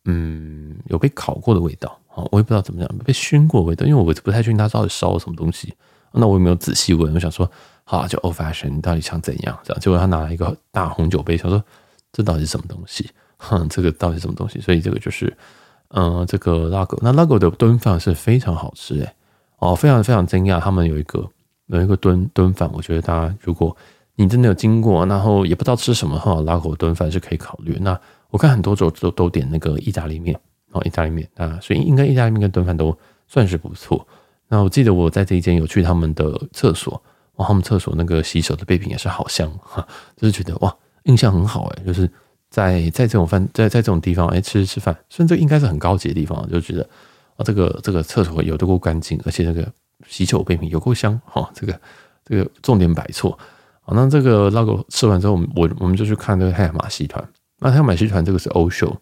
[0.07, 5.75] 嗯有被烤过的味道啊，我也不知道怎么样，被熏过味道，因为我不太确定它到底烧了什么东西，
[6.12, 7.51] 那我也没有仔细问，我想说
[7.85, 9.59] 好就 Old Fashion，你到底想怎样？
[9.62, 11.62] 这样结果他拿了一个大红酒杯，想说
[12.12, 13.11] 这到底是什么东西？
[13.38, 14.61] 哼，这个到底是什么东西？
[14.61, 15.37] 所以这个就是，
[15.88, 19.12] 嗯、这个拉狗，那拉狗的炖饭是非常好吃诶，
[19.59, 21.29] 哦，非常非常惊讶，他们有一个
[21.66, 23.77] 有一个炖炖饭，我觉得大家如果
[24.14, 27.77] 你真的有经过，然后也不知道吃什么哈，拉狗炖饭是可以考虑。
[27.81, 28.01] 那
[28.37, 30.38] 我看很多种都都点那个意大利面
[30.72, 32.94] 哦，意大利面啊，所以应该意大利面跟炖饭都
[33.27, 34.07] 算是不错。
[34.49, 37.03] 那我记得我在这一间有去他们的厕所，
[37.37, 42.11] 哇，他们厕所那个洗手的备品也是好香哈，就是觉得哇，印象很好诶，就是。
[42.49, 46.88] 在在这种饭在在这种地方哎、吃吃饭，甚至应该是很高级的地方，就觉得
[47.37, 49.70] 啊这个这个厕所有的够干净，而且那个
[50.07, 51.81] 洗手备品有够香哈，这个
[52.25, 53.37] 这个重点摆错
[53.85, 53.92] 啊。
[53.96, 57.22] 那这个 logo 吃完之后，我们我我们就去看那个太阳马戏团。
[57.59, 58.97] 那他买戏团这个是欧秀，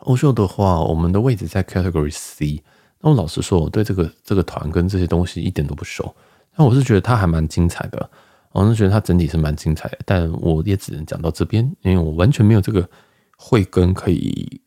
[0.00, 2.62] 欧秀的话，我们的位置在 Category C。
[3.00, 6.14] 那我老实说，我对这个这个团跟这些东西一点都不熟，
[6.56, 8.10] 那我是觉得它还蛮精彩的。
[8.52, 12.88] 我是觉得它整体是蛮精彩的，但我也只能讲到这边，因为我完全没有这个
[13.36, 14.60] 慧根可以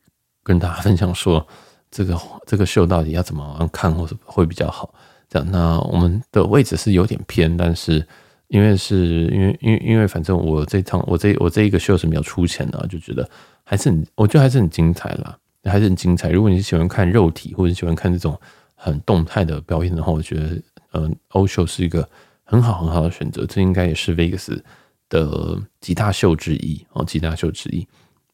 [0.44, 1.44] 跟大家分享说
[1.90, 4.94] 这个这个秀到底要怎么看或者会比较好。
[5.28, 8.06] 这样，那我们的位置是有点偏，但是
[8.50, 13.28] 因为是因为因为因为反正我这趟我这我这一个秀是没有出钱的，就觉得
[13.64, 16.30] 还是很我觉得还是很精彩啦，还是很精彩。
[16.30, 18.38] 如果你喜欢看肉体或者喜欢看这种
[18.74, 22.08] 很动态的表演的话，我觉得嗯欧秀是一个。
[22.42, 24.60] 很好很好的选择，这应该也是 Vegas
[25.08, 27.86] 的几大秀之一哦，几大秀之一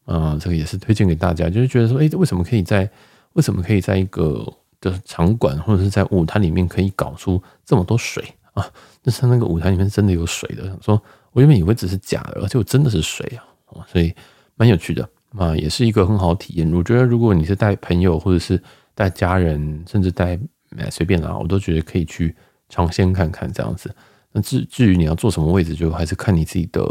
[0.05, 2.89] 啊、这个也是推荐给大家，就是觉得说，哎，为什么可以在
[3.33, 4.43] 为什么可以在一个
[4.81, 8.23] 的场馆或者是在舞台里面可以搞出这么多水
[8.59, 8.71] 啊？
[9.03, 13.25] 就是那个舞台里面真的有水的，想说我原本以为只是假的，而且我真的是水
[13.67, 14.13] 啊，所以
[14.55, 16.71] 蛮有趣的啊，也是一个很好体验。
[16.73, 18.61] 我觉得如果你是带朋友或者是
[18.95, 20.37] 带家人，甚至带
[20.77, 22.35] 哎，随便啦，我都觉得可以去
[22.67, 23.93] 尝鲜看看这样子。
[24.33, 26.81] 那至至于你要坐什么位置，就还是看你自己的，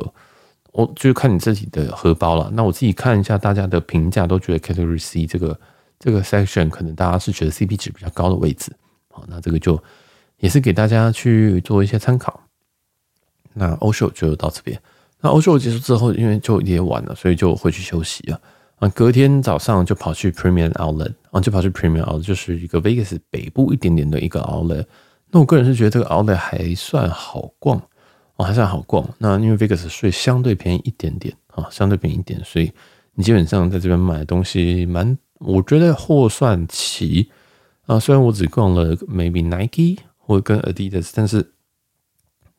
[0.73, 2.51] 我就是看你自己的荷包了。
[2.55, 5.61] 那我自己看一下大家的评价，都觉得 Category C 这个
[5.99, 8.73] 这个 section 可能大家是觉得 CP 值比较高的位置。
[9.11, 9.83] 好，那这个就
[10.39, 12.43] 也是给大家去做一些参考。
[13.55, 14.81] 那欧秀就到这边。
[15.21, 18.41] 那欧秀结束之后，因为就也晚了，所以就回去休息了。
[18.77, 24.85] 啊，隔天早上就跑去 Premium Outlet，啊，就跑去 Premium Outlet，就是一个 Vegas 北部一点点的一个 Outlet。
[25.31, 27.81] 那我个人是觉得这个 Outlet 还算好逛，
[28.37, 29.09] 哦，还算好逛。
[29.17, 32.71] 那因为 Vegas 税相对便宜一点点啊，相对便宜一点，所以
[33.15, 37.31] 你基本上在这边买的东西蛮，我觉得货算齐
[37.87, 37.99] 啊。
[37.99, 41.53] 虽然我只逛了 maybe Nike 或者跟 Adidas，但是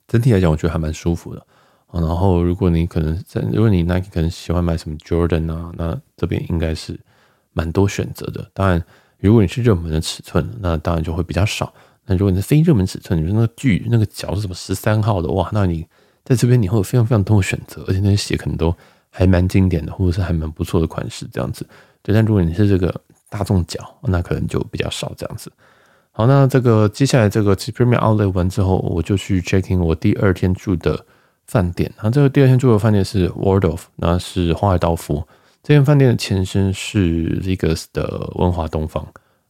[0.07, 1.45] 整体来讲，我觉得还蛮舒服的。
[1.91, 6.97] 然后，如果你可能在，如果你 Nike 可能喜欢买什么 Jordan 啊，那这边应该是
[7.51, 8.49] 蛮多选择的。
[8.53, 8.81] 当然，
[9.19, 11.73] 如果你是热门的尺寸，那当然就会比较少。
[12.05, 15.85] 那如果你是非热门尺寸，你说那个巨那个脚是什么十三号的哇，那你
[16.23, 18.73] 在这边你会有非常非常多的选择，而且那些鞋可能都
[19.09, 21.65] 还蛮经典的，或者是还蛮不错的款式这样子。
[22.01, 22.93] 对，但如果你是这个
[23.29, 25.51] 大众脚，那可能就比较少这样子。
[26.17, 31.05] 好，那这个接下来这个 Premium Outlet 完之后，我就去 checking 我第二天住的。
[31.49, 35.25] 饭店，然后这个第二天住的饭店是 Waldorf，那是华尔道夫。
[35.63, 39.01] 这间饭店的前身是 Vegas 的文华东方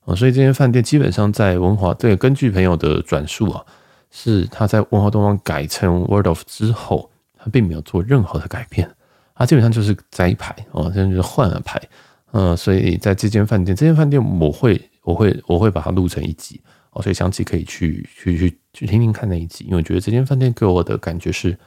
[0.06, 3.65] 啊，所以这间饭店基本上在文华，这个根据朋友的转述啊，
[4.12, 8.88] 是他在文华东方改成 Waldorf 之后，他并没有做任何的改变，
[9.34, 11.82] 他基本上就是摘牌哦，现在就是换了牌，
[12.34, 21.58] 嗯，所以在这间饭店，这间饭店我会我会我会把它录成一集哦，所以想起可以去去去去听听看那一集，因为我觉得这间饭店给我的感觉是。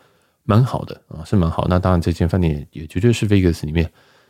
[0.45, 1.67] 蛮好的啊，是蛮好。
[1.69, 3.89] 那当然，这间饭店也绝对是 Vegas 里面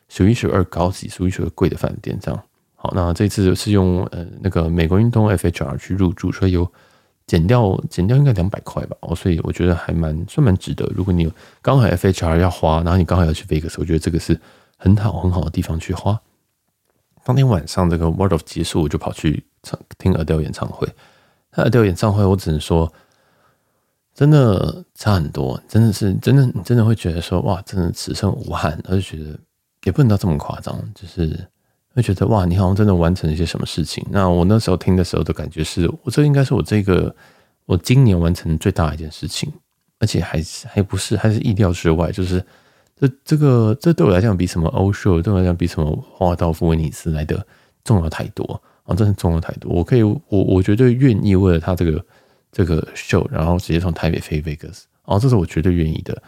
[0.09, 2.19] 数一数二高级、数一数二贵的饭店。
[2.21, 2.43] 这样
[2.75, 6.71] 好，那这次是用呃那个美国运通 FHR 去入住，所以有
[7.27, 8.97] 减掉减掉应该两百块吧。
[9.01, 10.85] 哦，所以我觉得还蛮算蛮值得。
[10.95, 14.39] 如果你有刚好 FHR 要花，然后你刚好要去 Vegas，我觉得这个是
[14.77, 16.21] 很好很好的地方去花。
[17.25, 20.89] 当天晚上这个 World of 结束，我就跑去唱听 Adele 演唱会。
[21.55, 22.93] 那 Adele 演唱会，我只能说。
[24.13, 29.39] 真的差很多，真的是真的，真的会觉得说哇，真的此生无憾，而且觉得
[29.85, 31.49] 也不能到这么夸张，就是
[31.95, 34.05] 会觉得哇，你好像真的完成了一些什么事情。
[34.11, 37.15] 那我那时候听的时候的感觉是，我这应该是我这个
[37.65, 39.51] 我今年完成最大的一件事情，
[40.01, 42.45] 而且还还不是还是意料之外，就是
[43.01, 47.45] 这这个这对我来讲比什么欧秀，对我来讲比什么花道夫、威尼斯来的
[47.83, 49.73] 重要太多啊，真的重要太多。
[49.73, 52.05] 我可以，我我绝对愿意为了他这个。
[52.53, 56.21] 这个秀，然后直接从台北飞 Vegas，哦，这是我绝对愿意的。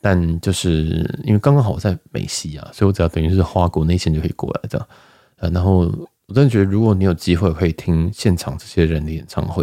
[0.00, 4.88] 但就是因为刚刚好我在美西啊，所以我只要等于是花国内线就可以过来这样。
[5.36, 5.80] 呃，然后
[6.28, 9.62] 我真的觉得，如果你有机会可以听现场这些人的演唱会，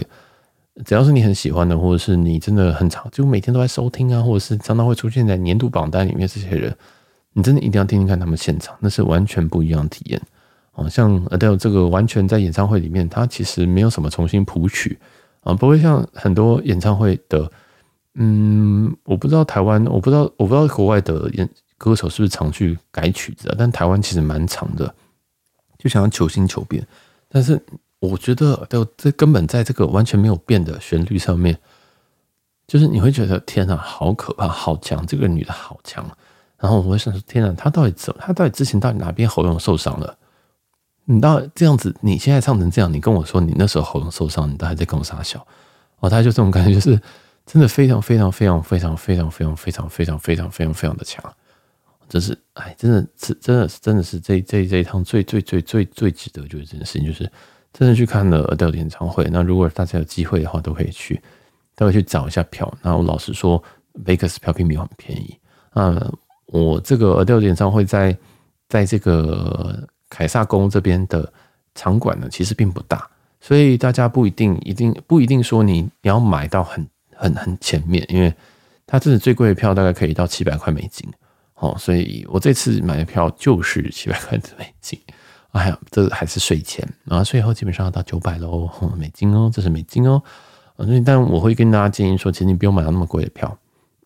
[0.85, 6.75] 只要是你很喜欢的，或者是你真的很常就每天都在收听啊，或者是常常会出现在年度榜单里面这些人，
[7.33, 10.21] 你真的一定要听听看他们现场，那是完全不一样的体验。
[10.73, 14.97] 哦，像 Adele 这个完全在演唱会里面，他其实没有什么重新谱曲。
[15.41, 17.49] 啊，不会像很多演唱会的，
[18.15, 23.55] 嗯，我不知道台湾，我不知道，我不知道国外的演歌手是不是常去改曲子啊？
[23.57, 24.93] 但台湾其实蛮长的，
[25.77, 26.85] 就想要求新求变。
[27.29, 27.57] 但是
[27.99, 31.57] 我觉得，就这根本在这个完全没有变的旋律上面，
[32.67, 36.05] 就是你会觉得天哪，好可怕，好强，这个女的好强。
[36.57, 38.13] 然后我会想说，天哪，她到底怎？
[38.19, 40.17] 她到底之前到底哪边喉咙受伤了？
[41.05, 45.45] 你到这样子，你现在唱成这样，你跟我说你那时候喉咙受伤，你都还在跟我傻笑
[45.99, 46.99] 哦，他就这种感觉，就是
[47.45, 51.23] 真的非常非常非常非常非常非常非常非常非常非常非常的强，
[52.09, 57.31] 这是哎，真的是真的是真的是这这这一趟最最最最最值得就是这件事情，就是
[57.73, 59.27] 真的去看了 Adele 演唱会。
[59.31, 61.21] 那如果大家有机会的话，都可以去，
[61.75, 62.71] 都会去找一下票。
[62.81, 63.63] 那我老实说
[64.05, 65.37] ，Vegas 票并没有很便宜。
[65.71, 66.11] 啊，
[66.47, 68.17] 我这个 Adele 演唱会在
[68.69, 69.87] 在这个。
[70.09, 71.29] 凯撒宫这边的
[71.75, 73.05] 场馆呢，其实并不大，
[73.41, 78.33] 所以大家不一定一定不一定说你你要买到很很很前面，因为
[78.85, 81.05] 它这是最贵的票，大概可以到七百块美金
[81.55, 81.75] 哦。
[81.77, 84.97] 所以我这次买的票就是七百块的美金，
[85.57, 90.21] 哎呀，这还是税前啊，税后基本上要到九百喽 美金哦，这是美金哦。
[90.77, 93.57] 所以但我会跟大家建议说，其实你不用买到那么贵的票，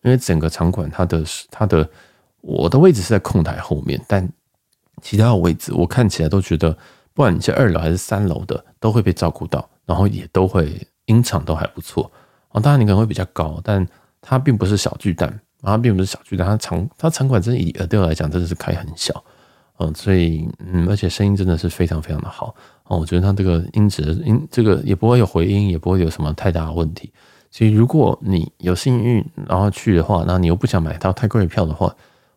[0.02, 1.88] 因为整个场馆它的它的
[2.40, 4.28] 我的位置是在控台后面，但。
[5.00, 6.70] 其他的位置，我看起来都觉得，
[7.14, 12.08] 不管你是二楼还是三楼的，都会被照顾到，然后也都会音场都还不错
[12.50, 12.60] 啊。
[12.60, 13.84] 当然你可能会比较高，但
[14.20, 19.24] 它并不是小巨蛋，它并不是小巨蛋，它场它场馆真的以 Adele 来讲，真的是开很小，
[19.78, 22.54] 嗯，所以嗯，而且声音真的是非常非常的好
[22.84, 27.12] 哦，我觉得它这个音质音这个也不会有回音，也不会有什么太大的问题。
[27.50, 31.94] 所以如果你有幸运然后去的话，那你又不想买到太贵的票的话，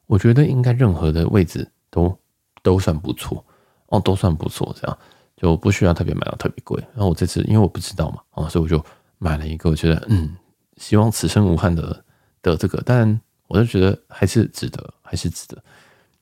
[0.08, 2.18] 我觉得应该任何的位置都
[2.64, 3.44] 都算不错
[3.88, 4.98] 哦，都算不错，这样
[5.38, 6.82] 就不需要特别买到特别贵。
[6.94, 8.84] 然后我这次因为我不知道嘛，啊，所以我就
[9.18, 10.36] 买了一个，我觉得嗯，
[10.78, 12.04] 希望此生无憾的
[12.42, 15.64] 的这个，但我就觉得还是值得，还是值得。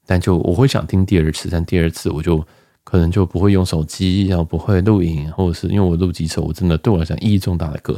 [0.06, 2.46] 但就我会想听第二次，但第二次我就
[2.84, 7.94] 可能就不会用手机，然后不会录影，或者是因为我录几首，我真的对我来讲意义重大的歌。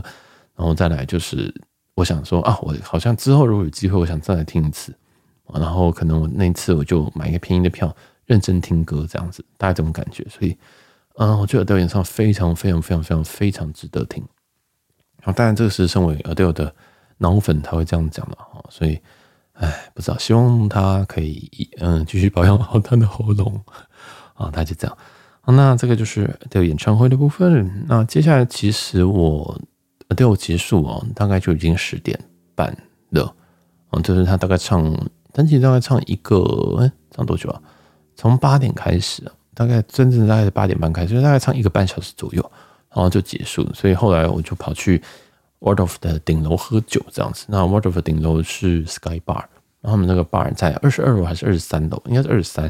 [0.55, 1.53] 然后再来就是
[1.95, 4.93] 我想说啊，我好像之后如果有机会，我想再来听一次。
[5.53, 10.23] 然后可能我那次我就买一个便宜的票，认真听歌这样子，大概这种感觉。
[10.29, 10.55] 所以，
[11.17, 14.23] 嗯，我觉得表演唱非常非常非常非常非常值得听。
[15.21, 16.73] 然后当然这个是身为呃窦的
[17.17, 18.99] 脑粉才会这样讲的哈，所以。
[19.55, 23.61] 哎，不知道，希望他可以嗯继续保养好他的喉咙
[24.33, 24.97] 啊，大概就这样。
[25.47, 27.85] 那这个就是 Adele 演唱会的部分。
[27.87, 29.57] 那接下来其实我
[30.15, 32.19] 对我结束哦，大概就已经十点
[32.53, 32.75] 半
[33.11, 33.33] 了。
[33.91, 34.93] 嗯，就是他大概唱，
[35.31, 37.61] 但其实大概唱一个，唱多久啊？
[38.15, 42.51] 从八点开始，大概真正大概是八点半开始，大概唱一个半小时左右，
[42.89, 43.65] 然后就结束。
[43.73, 45.01] 所以后来我就跑去。
[45.59, 49.45] Waldorf 的顶楼喝酒这样子，那 Waldorf 顶楼是 Sky Bar，
[49.81, 52.01] 然后他们那个 bar 在二十二楼还是二十三楼？
[52.05, 52.65] 应该是二十三。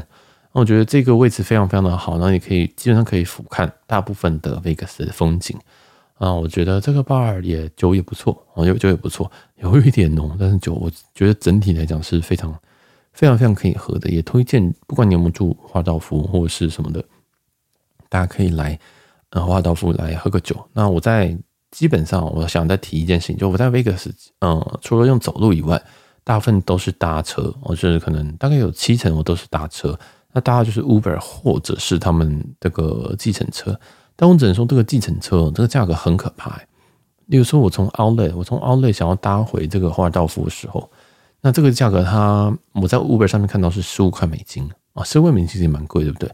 [0.52, 5.58] 那我觉得这个位置非常非常的好，然后你可以基本上可以俯瞰大部分的 Vegas 的风景
[6.14, 6.32] 啊。
[6.32, 12.50] 我觉得这个 bar 也酒也不错，哦，酒酒也不错，有一点浓，但是酒我觉得整体来讲是非常
[13.12, 17.04] 非常非常可以喝的，也推荐不管你有没有住华道夫或者是什么的，
[18.08, 18.78] 大家可以来
[19.30, 20.66] 呃华道夫来喝个酒。
[20.72, 21.36] 那我在。
[21.70, 25.82] 基本上，我想再提一件事情，就我在 Vegas，嗯，除了用走路以外，
[26.24, 27.54] 大部分都是搭车。
[27.62, 29.98] 我就是可能大概有七成我都是搭车，
[30.32, 33.78] 那搭就是 Uber 或者是他们这个计程车。
[34.14, 36.58] 但我只能说，这个计程车这个价格很可怕。
[37.26, 40.90] 例如说，我从 Outlet，我从 Outlet 想要搭回这个华尔道夫的时候，
[41.40, 46.30] 那这个价格它我在 Uber 上面看到是十五块美金啊，十五块美金其实也蛮贵，对不对？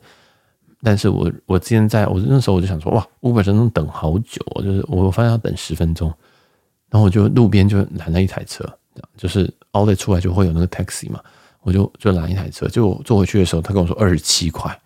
[0.84, 6.12] 但是我我之前在我那时候我就想说哇，Uber 真的等好久，就是我发现要等十分钟，
[6.90, 8.68] 然后我就路边就拦了一台车，
[9.16, 11.20] 就是凹的出来就会有那个 taxi 嘛，
[11.60, 14.76] 我就就拦一台车，就坐回去的时候，他跟我说二十七块，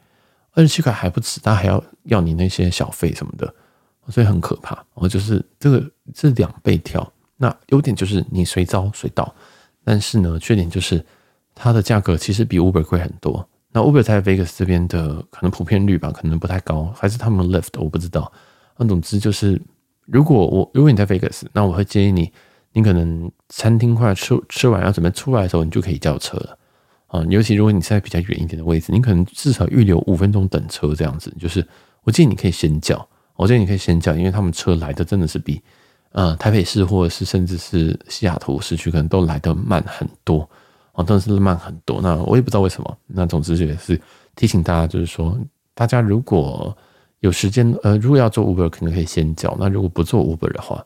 [0.52, 3.54] 二十七块还不止，他还要要你那些小费什么的，
[4.10, 4.84] 所以很可怕。
[4.92, 5.82] 我就是这个
[6.14, 9.34] 是两倍跳，那优点就是你随招随到，
[9.82, 11.02] 但是呢，缺点就是
[11.54, 13.48] 它的价格其实比 Uber 贵很多。
[13.76, 18.32] 那 Uber 在 Vegas 这边的可能普遍率吧，可能不太高，还是他们 Lyft 我不知道。
[18.78, 19.60] 那总之就是，
[20.06, 22.32] 如果我如果你在 Vegas，那我会建议你，
[22.72, 26.58] 你可能餐厅快吃吃完要准备出来的时候，你就可以叫车了
[27.08, 27.22] 啊。
[27.28, 31.30] 尤其如果你在比较远一点的位置，你可能至少预留五分钟等车这样子。
[31.38, 31.62] 就是
[32.04, 35.60] 我建议你可以先叫，我建议你可以先叫，因为他们车来的真的是比
[36.12, 40.48] 呃台北市或者是甚至是西雅图市区可能都来得慢很多。
[40.96, 42.00] 哦，但是慢很多。
[42.02, 42.98] 那我也不知道为什么。
[43.06, 44.00] 那总之也是
[44.34, 45.38] 提醒大家，就是说，
[45.74, 46.76] 大家如果
[47.20, 49.56] 有时间，呃，如果要做 Uber，可能可以先叫。
[49.60, 50.84] 那如果不做 Uber 的话，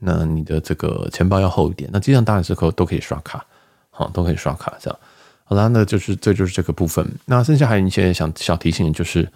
[0.00, 1.88] 那你的这个钱包要厚一点。
[1.92, 3.44] 那机场当然是可都可以刷卡，
[3.90, 4.98] 好，都可以刷卡这样。
[5.44, 7.06] 好啦，那就是这就是这个部分。
[7.24, 9.30] 那剩下还有一些想小提醒，就是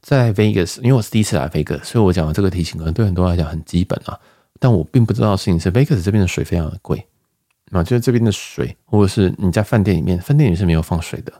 [0.00, 4.18] 在 Vegas，因为我是第一次来 Vegas，所以我讲的这个提醒可能对很多人来讲很基本啊。
[4.58, 7.06] 但我并不知道事情是，Vegas 这边的水非常的贵。
[7.70, 11.32] 啊，就是这边的水，或者是你在饭店里面，饭店里面是没有放水的。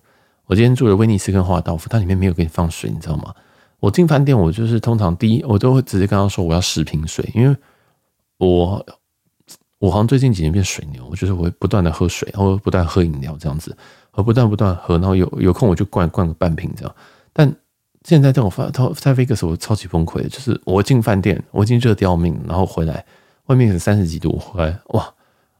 [0.46, 3.34] 我今天住的威尼斯跟华道夫，它里面没有给你放水，你知道吗？
[3.80, 7.56] 我进饭店，我就是通常第一，我都会直接跟他说我要十瓶水，因为
[8.38, 8.84] 我
[9.78, 13.76] 我好像最近几年变水牛，我就是我会不断的喝水，然后不断喝饮料这样子，
[14.12, 16.94] 我不断不断喝，然后有有空我就灌灌个半瓶这样。
[17.32, 17.54] 但
[18.04, 23.04] 现在这种发，在 Vegas 我超级崩溃，就是我进饭店，我已经热的要命，然后回来
[23.46, 25.14] 外面是三十几度，回来哇。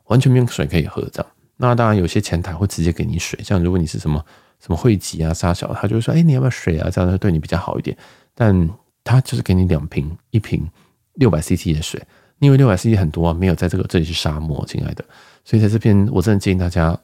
[0.09, 1.33] 完全没有水可以喝，这样。
[1.57, 4.25] 那当然有些前台会直接给你水，像如果你是什么
[4.61, 7.97] 什么汇集啊、沙小，他就会说：“哎，你要不要水啊？”这样会对你比较好一点。
[8.35, 8.69] 但
[9.03, 10.69] 他就是给你两瓶，一瓶
[11.15, 12.01] 六百 CC 的水，
[12.39, 15.05] 因为六百 CC 很多啊，没有在这个这里是沙漠，亲爱的。
[15.45, 16.97] 所以在这边，我真的建议大家，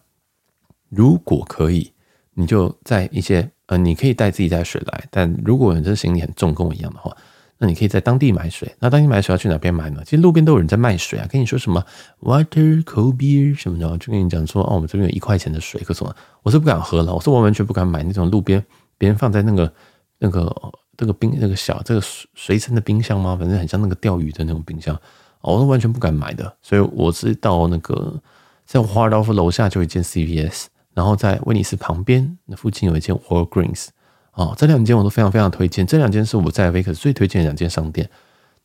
[0.89, 1.93] 如果可以，
[2.35, 7.17] 你就在一些呃，你可以带自己带水来，但如果你这行李很重，跟我一样的话。
[7.59, 8.71] 那你可以在当地买水。
[8.81, 10.03] 那当地买水要去哪边买呢？
[10.05, 11.85] 其实路边都有人在卖水啊，跟你说什么
[12.21, 16.05] water cold beer 什么的，就跟你讲说哦，我们这边有一块钱的水，可是
[16.43, 18.65] 我是不敢喝了，我是完完全不敢买那种路边
[18.99, 19.73] 别人放在那个
[20.19, 23.37] 那个那个冰那个小这个随随身的冰箱吗？
[23.39, 24.99] 反正很像那个钓鱼的那种冰箱，
[25.41, 26.57] 我是完全不敢买的。
[26.61, 28.21] 所以我是到那个
[28.67, 33.89] 在华尔道夫楼下就有一间 CVS，然后在威尼斯旁边那附近有一间 Walgreens。
[34.35, 35.87] 哦，这两间我都非常非常推荐。
[35.87, 38.09] 这两间是我在 Vegas 最推荐的两间商店，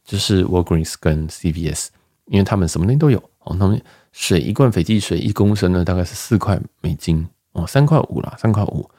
[0.03, 1.89] 就是 Walgreens 跟 CVS，
[2.26, 3.55] 因为他们什么东西都有哦。
[3.59, 3.80] 他们
[4.11, 8.89] 水一罐斐济水一公升呢，大概是四块美金哦，三块五啦，三块五。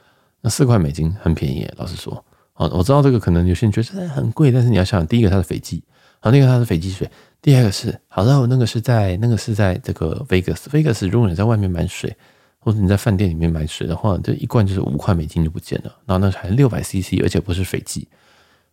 [0.42, 5.82] 那四块美金很便宜，老实说哦，我知道这个可能有些人觉得很贵，但是你要想，第一个它是斐济，
[6.20, 7.10] 好，第二个它是斐济水，
[7.42, 12.16] 第二个是好的，那个是在那个是在这个 Vegas，Vegas 如果你在外面买水。
[12.61, 18.06] 或者你在饭店里面买水的话，这一罐就是五块美金就不见了，然后那还六百 CC，而且不是斐济，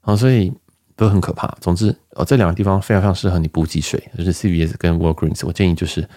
[0.02, 0.52] 啊，所以
[0.96, 1.48] 都很可怕。
[1.62, 5.46] 总之，哦，这两个地方非常非常适合你补给水，就是 CVS 跟 Walgreens。
[5.46, 6.08] 我建议就是，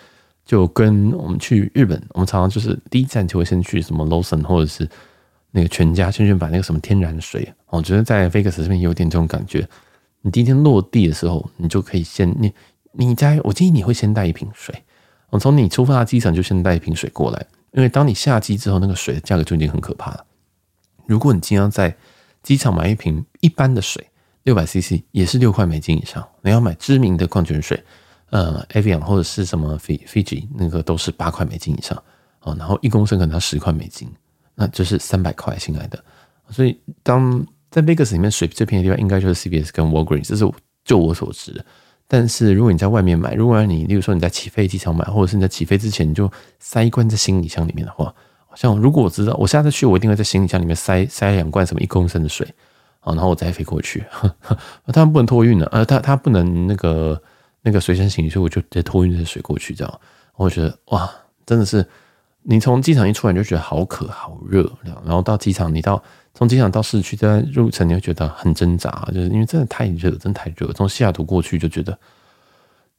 [0.45, 4.89] 就跟我们去日本，我们常常就是第一站就会先去什么 Lawson 或者是
[5.53, 7.53] 那个全家，先去买那个什么天然水。
[7.69, 9.69] 我觉得在 Vegas 这边有点这种感觉。
[10.23, 12.53] 你第一天落地的时候，你就可以先你
[12.93, 14.75] 你在，我建议你会先带一瓶水，
[15.31, 17.47] 我从你出发的机场就先带一瓶水过来。
[17.73, 20.25] 因为当你下机之后，那个水的价格就已经很可怕了。
[21.07, 21.97] 如果你经常在
[22.43, 24.07] 机场买一瓶一般的水，
[24.45, 26.27] 六百 CC 也是六块美金以上。
[26.43, 27.83] 你要买知名的矿泉水，
[28.31, 32.03] 呃，Avian 或者是什么 Fiji，那个都是八块美金以上
[32.41, 32.55] 哦。
[32.59, 34.11] 然后一公升可能要十块美金，
[34.55, 36.03] 那就是三百块，亲爱的。
[36.49, 40.51] 所以当在 Vegas 里面水最便宜的地方，应该就是 CVS 跟 Walgreens，这是
[40.85, 41.65] 就我所知。
[42.13, 48.13] 但是如果你在外面买，如果你，例如说你在起飞机场买，或者是你在起飞之前你就塞一罐在行李箱里面的话，
[48.57, 52.45] 像如果我知道我下次去，我一定会在行李箱里面塞塞两罐什么一公升的水，
[53.05, 54.05] 然后我再飞过去。
[54.93, 57.23] 他们不能托运的，呃，他他不能那个
[57.63, 60.01] 那个随身行李，所以我就直接托运这些水过去，这样。
[60.35, 61.09] 我觉得哇，
[61.47, 61.87] 真的是
[62.43, 66.03] 你从机场一出来你就觉得好渴好热，然后到机场你到。
[66.35, 70.73] 从机场到市区，在路程你会觉得很挣扎，就是因为真的太热，真的太热。
[70.73, 71.99] 从西雅图过去就觉得，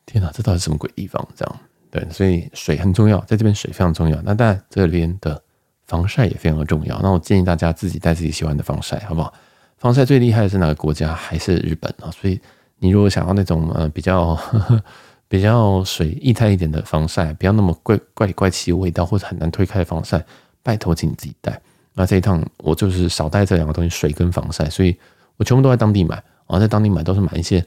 [0.06, 1.28] 天哪，这到底什么鬼地方？
[1.36, 1.60] 这样
[1.90, 4.22] 对，所以水很重要，在这边水非常重要。
[4.22, 5.42] 那当然，这边的
[5.88, 7.00] 防晒也非常的重要。
[7.02, 9.34] 那我建议大家自己带自己喜欢的防晒，好不好？
[9.78, 11.14] 防晒最厉害的是哪个国家？
[11.14, 12.12] 还是日本啊？
[12.12, 12.40] 所以
[12.80, 14.84] 你如果想要那种呃比较呵呵
[15.28, 20.24] 比较水液态一点的防晒，不要那么怪怪里怪气味道或者很难推开的防晒，
[20.62, 21.60] 拜托请你自己带。
[21.94, 24.98] 那这一趟我就是少带这两个东西，水跟防晒，所以
[25.36, 26.16] 我全部都在当地买。
[26.16, 27.66] 然后在当地买都是买一些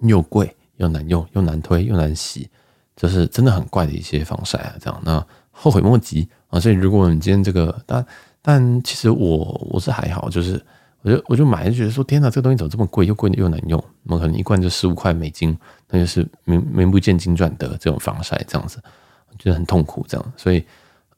[0.00, 2.48] 又贵又难用又难推又难洗，
[2.96, 4.74] 就是真的很怪的一些防晒啊。
[4.80, 6.58] 这样那后悔莫及啊。
[6.58, 8.06] 所以如果你今天这个，但
[8.42, 10.60] 但其实我我是还好，就是
[11.02, 13.82] 我就我就买就觉得说，天哪，这个东西怎么这么贵，又贵又难用？
[14.04, 15.56] 我可能一罐就十五块美金，
[15.88, 18.80] 那就是名名不见经传的这种防晒，这样子
[19.38, 20.04] 觉得很痛苦。
[20.08, 20.64] 这样，所以。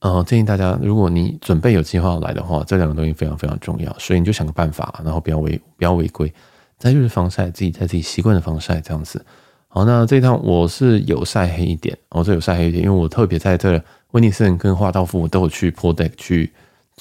[0.01, 6.33] 呃，建议大家，如果你准备有计划来的话，这两个东西非常非常重要，所以你就想个办法，然后不要违不要违规。
[6.79, 9.25] 再就是防晒，自己在自己习惯的防晒这样子。
[9.67, 13.83] 好，那这一趟我是有晒黑一点，我是有晒黑一点，因为我特别在这
[14.13, 16.53] 威尼斯人跟华道夫我都有去 p o d e c k 去，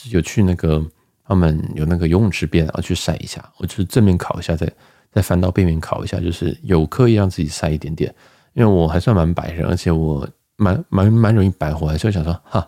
[0.09, 0.83] 有去那个
[1.27, 4.67] 他们有那个游泳池边，然后去晒一下，我就是正面烤一下，再
[5.11, 8.11] 再翻到背面烤一下，就是有刻意让自己晒一点点，
[8.53, 12.67] 因为我还算蛮白人，而且我蛮蛮蛮容易白活，所以想说哈。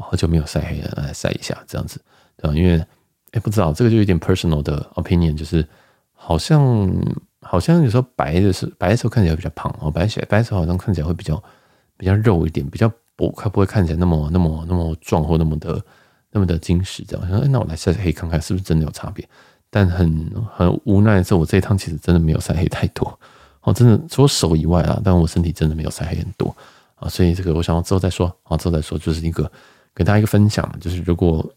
[0.00, 2.00] 好久没有晒黑了，来晒一下，这样子，
[2.36, 2.56] 对吧？
[2.56, 2.84] 因为，
[3.32, 5.66] 哎、不知道这个就有点 personal 的 opinion，就是
[6.12, 6.90] 好像
[7.40, 11.42] 好像有时候白的是白的时候看起来比较胖哦，白起来白的时候好像看起来会比较
[11.96, 15.80] 比较肉一点，比较薄，它不会看起来那么那么那么壮或那么的
[16.30, 17.04] 那么的精实。
[17.04, 19.26] 这样，想说，那我来晒晒黑看看是不是真的有差别？
[19.70, 23.18] 但很很无奈的是，我这一趟其实真的没有晒黑太多
[23.62, 26.54] 哦，真的除了手以外啊，但我身体真的没有晒黑很多
[26.96, 29.50] 啊，所以这个我想要之后再说啊，之后再说，就是一个。
[29.94, 31.54] 给大家一个分享，就是如果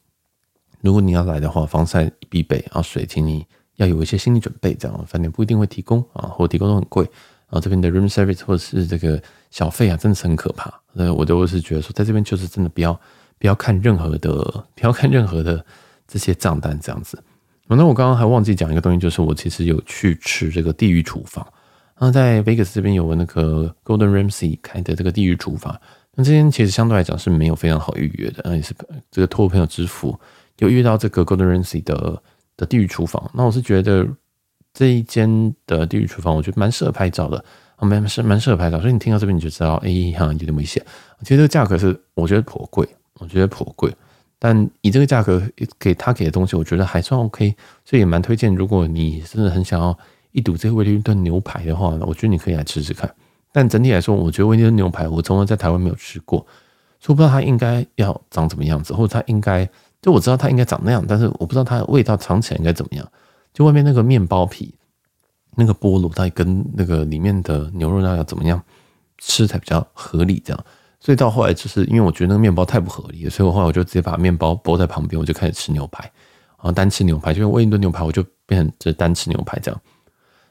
[0.81, 3.45] 如果你要来的话，防晒必备啊，水，请你
[3.77, 7.03] 要有一些心理准备，这样饭店不一定会提供啊，或提供都很贵，
[7.47, 10.73] 然后这边的 room service 或者是这个小费啊，真的是很可怕。
[10.91, 12.93] 那我都是觉得说，在这边就是真的不要
[13.37, 14.29] 不要看任何的，
[14.75, 15.65] 不要看任何的
[16.07, 17.21] 这些账单这样子。
[17.67, 21.47] 那我刚刚还忘记讲一个东西，就是我其实有去吃这个地狱厨房，
[21.97, 25.79] 然后在 Vegas 这边有个那个 Golden Ramsay 开的这个地狱厨房。
[26.15, 28.73] 那这间其实相对来讲是没有非常好预约的，那也是
[29.09, 30.17] 这个托朋友之福
[30.59, 32.21] 有遇到这个 Golden Ramsy 的
[32.55, 33.31] 的地狱厨房。
[33.33, 34.07] 那我是觉得
[34.73, 37.43] 这一间的地狱厨房，我觉得蛮适合拍照的，
[37.77, 38.79] 啊，蛮是蛮适合拍照。
[38.79, 40.85] 所以你听到这边你就知道，哎，好像有点危险。
[41.21, 42.87] 其实这个价格是我觉得颇贵，
[43.19, 43.91] 我觉得颇贵，
[44.37, 45.41] 但以这个价格
[45.79, 47.55] 给他给的东西，我觉得还算 OK，
[47.85, 48.53] 所以也蛮推荐。
[48.53, 49.97] 如果你真的很想要
[50.31, 53.11] 一睹这个威灵顿牛排的话，我觉得你可以来吃吃看。
[53.53, 56.45] 但整体来说，我觉得威尼斯牛排我从来在台湾没有吃过，
[56.99, 59.65] 所以不知道它应该要长怎么样子，或者它应该
[60.01, 63.07] 就我知道它应该长那样，但是我不知道它的味道尝起来应该怎么样。
[63.53, 64.73] 就外面那个面包皮，
[65.55, 68.59] 那个菠萝到底跟那个里面的牛肉那要怎么样
[69.19, 70.41] 吃才比较合理？
[70.43, 70.65] 这样，
[70.99, 76.03] 所以到后来就是因为我觉得那个面包太不合理了，所以我后来我就直接把面包剥在旁边，我就开始吃牛排。
[76.57, 79.81] 然后，单吃牛排，就威尼顿牛排，我就变成这单吃牛排这样。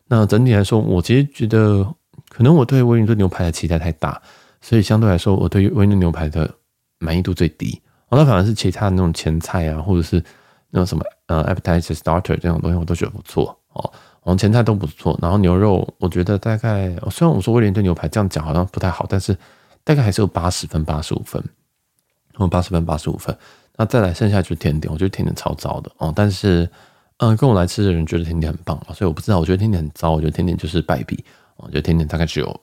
[0.06, 1.86] 那整体来说，我其实觉得
[2.32, 4.20] 可能我对威灵顿牛排的期待太大，
[4.60, 6.50] 所以相对来说，我对威灵顿牛排的
[6.98, 7.78] 满意度最低。
[8.08, 10.22] 哦，那反而是其他的那种前菜啊，或者是
[10.70, 13.92] 那种什么呃 appetizer starter 这种东西，我都觉得不错哦。
[14.22, 19.36] 我们前菜都不错，然后牛肉我觉得大概，虽然我说威灵顿牛排这样讲好像不太好，但是
[19.84, 21.42] 大概还是有八十分、八十五分，
[22.36, 23.36] 哦，八十分、八十五分。
[23.76, 26.12] 那再来剩下就是甜点，我觉得甜点超糟的哦。
[26.14, 26.68] 但是，
[27.16, 31.24] 嗯，跟我来吃的人觉得甜点很棒，所以我不知道，我觉得甜点很糟，我觉得甜点就是败笔。
[31.62, 32.60] 我觉得甜点大概只有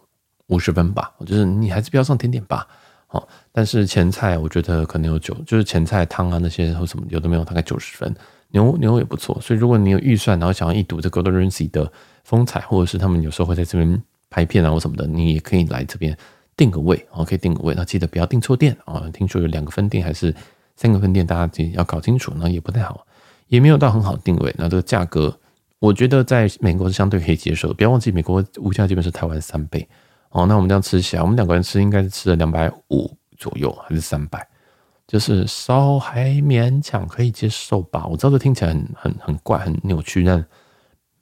[0.48, 2.68] 五十分吧，就是你还是不要上甜点吧。
[3.10, 8.14] 哦，但是前菜我觉得可能有九，就是前菜汤啊那些或什么有的没有，大概九十分。
[8.52, 11.92] 牛牛也不错，所以如果你有预算，然后想要一睹这个 Golden Ramsay 的
[12.24, 16.18] 风采，或者是他们有时候会在这边拍片啊或什么的，你也可以来这边
[16.58, 19.08] 订个位，哦，可以订个位，那记得不要订错店啊。
[19.14, 20.34] 听说有两个分店还是
[20.76, 23.06] 三个分店，大家自己要搞清楚，那也不太好，
[23.50, 24.52] 也没有到很好定位。
[24.58, 25.40] 那这个价格，
[25.80, 29.88] 我觉得在美国是相对可以接受的，不要忘记美国物价基本是台湾三倍
[30.30, 30.46] 哦。
[30.46, 34.46] 那我们这样吃起来，我们两个人吃应该是吃了两百五左右，还是三百？
[35.08, 40.46] 就是稍还勉强可以接受吧，我知道这听起来很很很怪很扭曲，但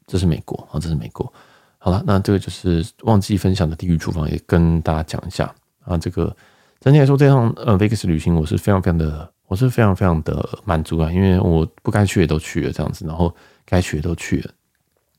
[0.06, 1.32] 这是美国啊，这是美国。
[1.78, 5.54] 好了，那这个就是忘记分享的地狱厨房，也跟大家讲一下
[5.86, 5.98] 啊。
[5.98, 6.36] 这个
[6.82, 13.34] 整体来说，这趟呃 Vegas 旅行我是非常非常的，我是非常非常的满足啊，因为我不该去也都去了这样子，然后
[13.68, 14.52] 该去的都去了，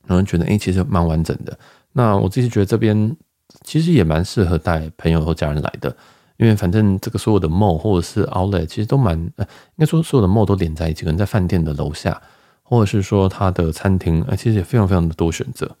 [0.05, 1.57] 然后觉得诶、其实蛮完整的。
[1.93, 3.15] 那我自己觉得这边
[3.63, 5.95] 其实也蛮适合带朋友或家人来的。
[6.37, 9.43] 因为反正这个所有的 mall 或者是 outlet 其实都蛮呃，
[9.75, 12.21] 应该说所有的 mall 都连在一起，可能在饭店的楼下，
[12.63, 15.75] 或者是说它的餐厅，呃，其实也非常非常的多选择，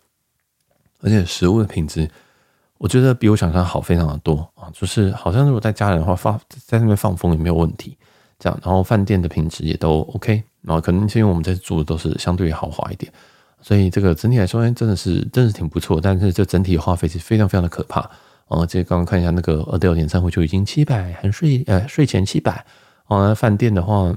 [0.99, 2.11] 而且食物的品质，
[2.77, 7.97] 我觉得比我想象好非常的多啊，就是好像如果带家人的话，放在那边放风也没有问题，
[8.37, 13.11] 这样，然后饭店的品质也都 OK，然后可能是因为我们这次住的都是相对豪华一点，
[13.61, 18.09] 所以这个整体来说，真的是真的是挺不错，但是这整体花费是非常非常的可怕。
[18.47, 22.65] 哦，这刚刚看一下那个 Adele 演唱会就已经七百，含税呃税前七百。
[23.05, 24.15] 哦，那饭店的话，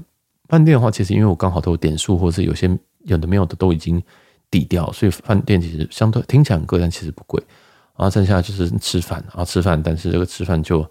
[0.49, 2.67] 饭店的话，其实因为我刚好都有点数，或者是有些
[3.03, 4.01] 有的没有的都已经
[4.49, 7.41] 抵掉，所以饭店其实相对听起来很贵，但其实不贵。
[7.95, 10.83] 然后剩下就是吃饭，然后吃饭，但是这个吃饭就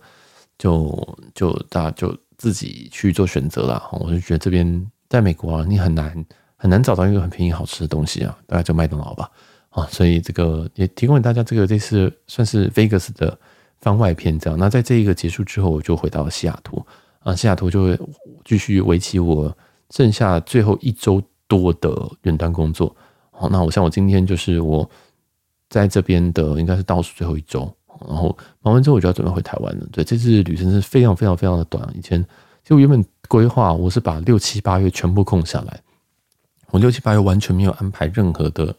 [0.56, 3.82] 就就大家就自己去做选择了。
[3.92, 6.24] 我就觉得这边在美国啊，你很难
[6.56, 9.30] 很难找到一个很便宜好吃的东西啊，大概就麦当劳吧。
[9.68, 13.38] 啊，所以这个也提供给大家，这个这次算是 Vegas 的
[13.78, 14.58] 番外篇这样。
[14.58, 16.82] 那在这一个结束之后，我就回到了西雅图
[17.18, 18.00] 啊，西雅图就会
[18.42, 19.54] 继续为期我
[19.90, 22.96] 剩下最后一周多的远端工作。
[23.32, 24.88] 好，那我像我今天就是我
[25.68, 27.70] 在这边的应该是倒数最后一周，
[28.08, 29.86] 然后忙完之后我就要准备回台湾了。
[29.92, 31.86] 对，这次旅程是非常非常非常的短。
[31.94, 32.24] 以前
[32.64, 35.80] 就原本规划我是把六七八月全部空下来，
[36.70, 38.74] 我六七八月完全没有安排任何的。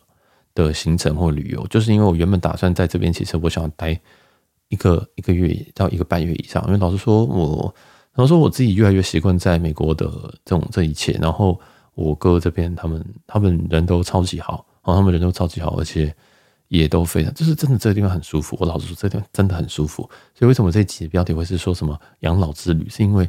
[0.56, 4.00] 的行程或旅游，就是因为我原本打算在这边，其实我想要待
[4.68, 6.64] 一个一个月到一个半月以上。
[6.68, 7.74] 因为老实说，我
[8.14, 10.06] 老实说我自己越来越习惯在美国的
[10.46, 11.14] 这种这一切。
[11.14, 11.60] 然后
[11.96, 16.16] 我哥这边，他们他们人都超级好，然后他们人都超级好，而且
[16.68, 18.56] 也都非常，就是真的这个地方很舒服。
[18.60, 20.04] 我老实说，这个地方真的很舒服。
[20.36, 22.88] 所以为什么这一集的标题会是说什么养老之旅？
[22.90, 23.28] 是因为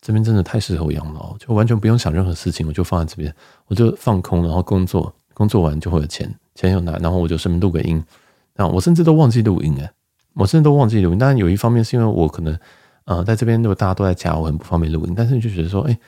[0.00, 3.34] 这边真的太适合养老，就完全不用想任何事情，我就放在这边，
[3.66, 6.32] 我就放空，然后工作，工作完就会有钱。
[6.54, 8.02] 钱有拿，然后我就顺便录个音，
[8.56, 9.92] 啊，我甚至都忘记录音哎，
[10.34, 11.18] 我甚至都忘记录音。
[11.18, 12.58] 当然有一方面是因为我可能，
[13.04, 15.12] 呃，在这边如果大家都在家，我很不方便录音。
[15.14, 15.98] 但是就觉得说，哎，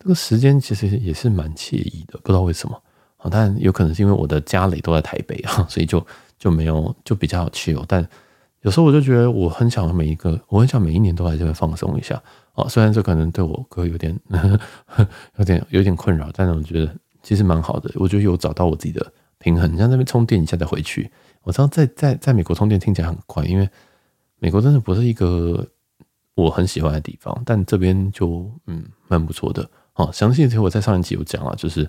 [0.00, 2.76] 这个时间其实也是蛮惬意的，不知道为什么
[3.18, 3.30] 啊。
[3.30, 6.04] 当然有可能是因为我的家里都在台北啊， 所以就
[6.36, 7.84] 就没有就比较自由。
[7.86, 8.04] 但
[8.62, 12.20] 有时候我就觉得我很想每一个，我很想每一年都来这边放松一下
[12.52, 12.68] 啊。
[12.68, 17.90] 虽然这可能对我哥有点呵呵 有点有点困扰，但是我觉得其实蛮好的。
[17.96, 19.12] 我觉得有找到我自己的。
[19.38, 21.10] 平衡，你像那边充电一下再回去。
[21.42, 23.68] 我知道在在在美国充电听起来很快，因为
[24.38, 25.66] 美国真的不是一个
[26.36, 27.42] 我很喜欢的地方。
[27.44, 30.08] 但这边就嗯蛮不错的哦。
[30.12, 31.80] 详细的我在上一集有讲了，就是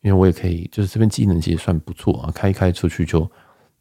[0.00, 3.30] 因为我也可以，就是这边机能其实算不错啊，开一开出去就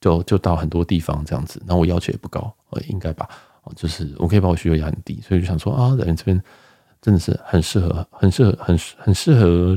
[0.01, 1.63] 就就到很多地方这样子。
[1.65, 3.29] 然后我要求也不高，呃，应该吧？
[3.63, 6.41] 哦，就是我可以把我需求压很低，所以就想说啊，在这边
[7.01, 9.75] 真的是很适合，很适合，很很适合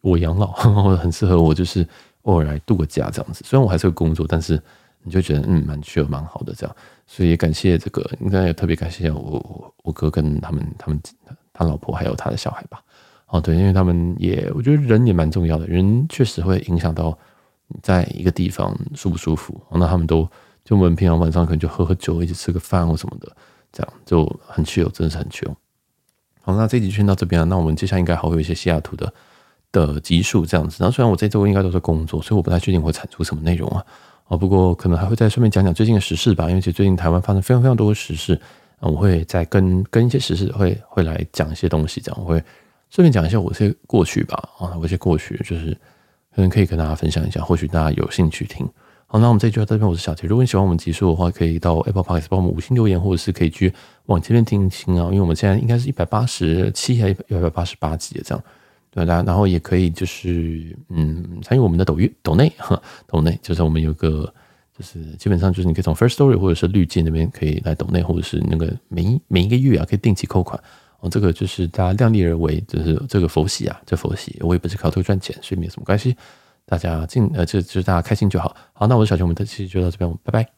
[0.00, 0.46] 我养老，
[0.82, 1.86] 或者很适合我就是。
[2.22, 4.60] 偶尔来度个假这样子，虽然我还是会工作，但是
[5.02, 11.00] 你就觉得嗯蛮需要蛮好的这样，所以也感谢这个，应该也特别感谢我我我哥跟他们他们
[11.54, 12.82] 他老婆还有他的小孩吧。
[13.28, 17.16] 哦对，因为他们也我觉得人也蛮重要的，人确实会影响到
[17.82, 19.58] 在一个地方舒不舒服。
[19.70, 20.28] 那他们都
[20.68, 23.32] 就我们平常晚上可能就喝喝酒，一起吃个饭或什么的，
[23.72, 25.56] 这样就很穷真的是很穷。
[26.42, 29.10] 好，那这集就先到这边了，那我们接下来应该还会有一些西雅图的。
[29.70, 30.78] 的集数这样子。
[30.80, 33.84] 然后虽然我这周应该都是工作，所以我不太确定会产出什么内容啊。
[34.28, 38.32] 哦，不过可能还会在顺便讲讲最近的时事吧，因为其实最近台湾发生非常非常多的时事
[38.80, 42.42] 啊，我会再跟跟一些时事会会来讲一些东西，这样我会
[42.88, 44.42] 顺便讲一下我些过去吧。
[44.58, 45.76] 啊，我一些过去就是
[46.34, 48.66] 可能可以跟大家分享一下，或许大家有兴趣听。
[49.10, 50.26] 好，那我们这一集就到这边，我是小杰。
[50.26, 53.72] 如果你喜欢我们集数的话，可以到 Apple Podcast 帮我们五星留言，或者是可以去
[54.04, 58.44] 往前面听一听啊，因为我们现在应该是一百八十七还是一百八十八集这样。
[58.90, 64.30] 对，然后也可以就是嗯参与我们的抖音抖内哈抖内，就是我们有个
[64.78, 70.62] 就是基本上就是你可以从 First Story 或者是绿界那边可以来抖内，或者是那个每一每一个月啊可以定期扣款。
[71.00, 74.36] 哦，这个就是大家量力而为，就是这个佛系啊，这佛系。
[74.40, 76.14] 我也不是靠这个赚钱，所以没有什么关系，
[76.68, 78.54] 大家尽呃就就是大家开心就好。
[78.72, 80.57] 好，那我是小熊，我们这期就到这边，我们拜拜。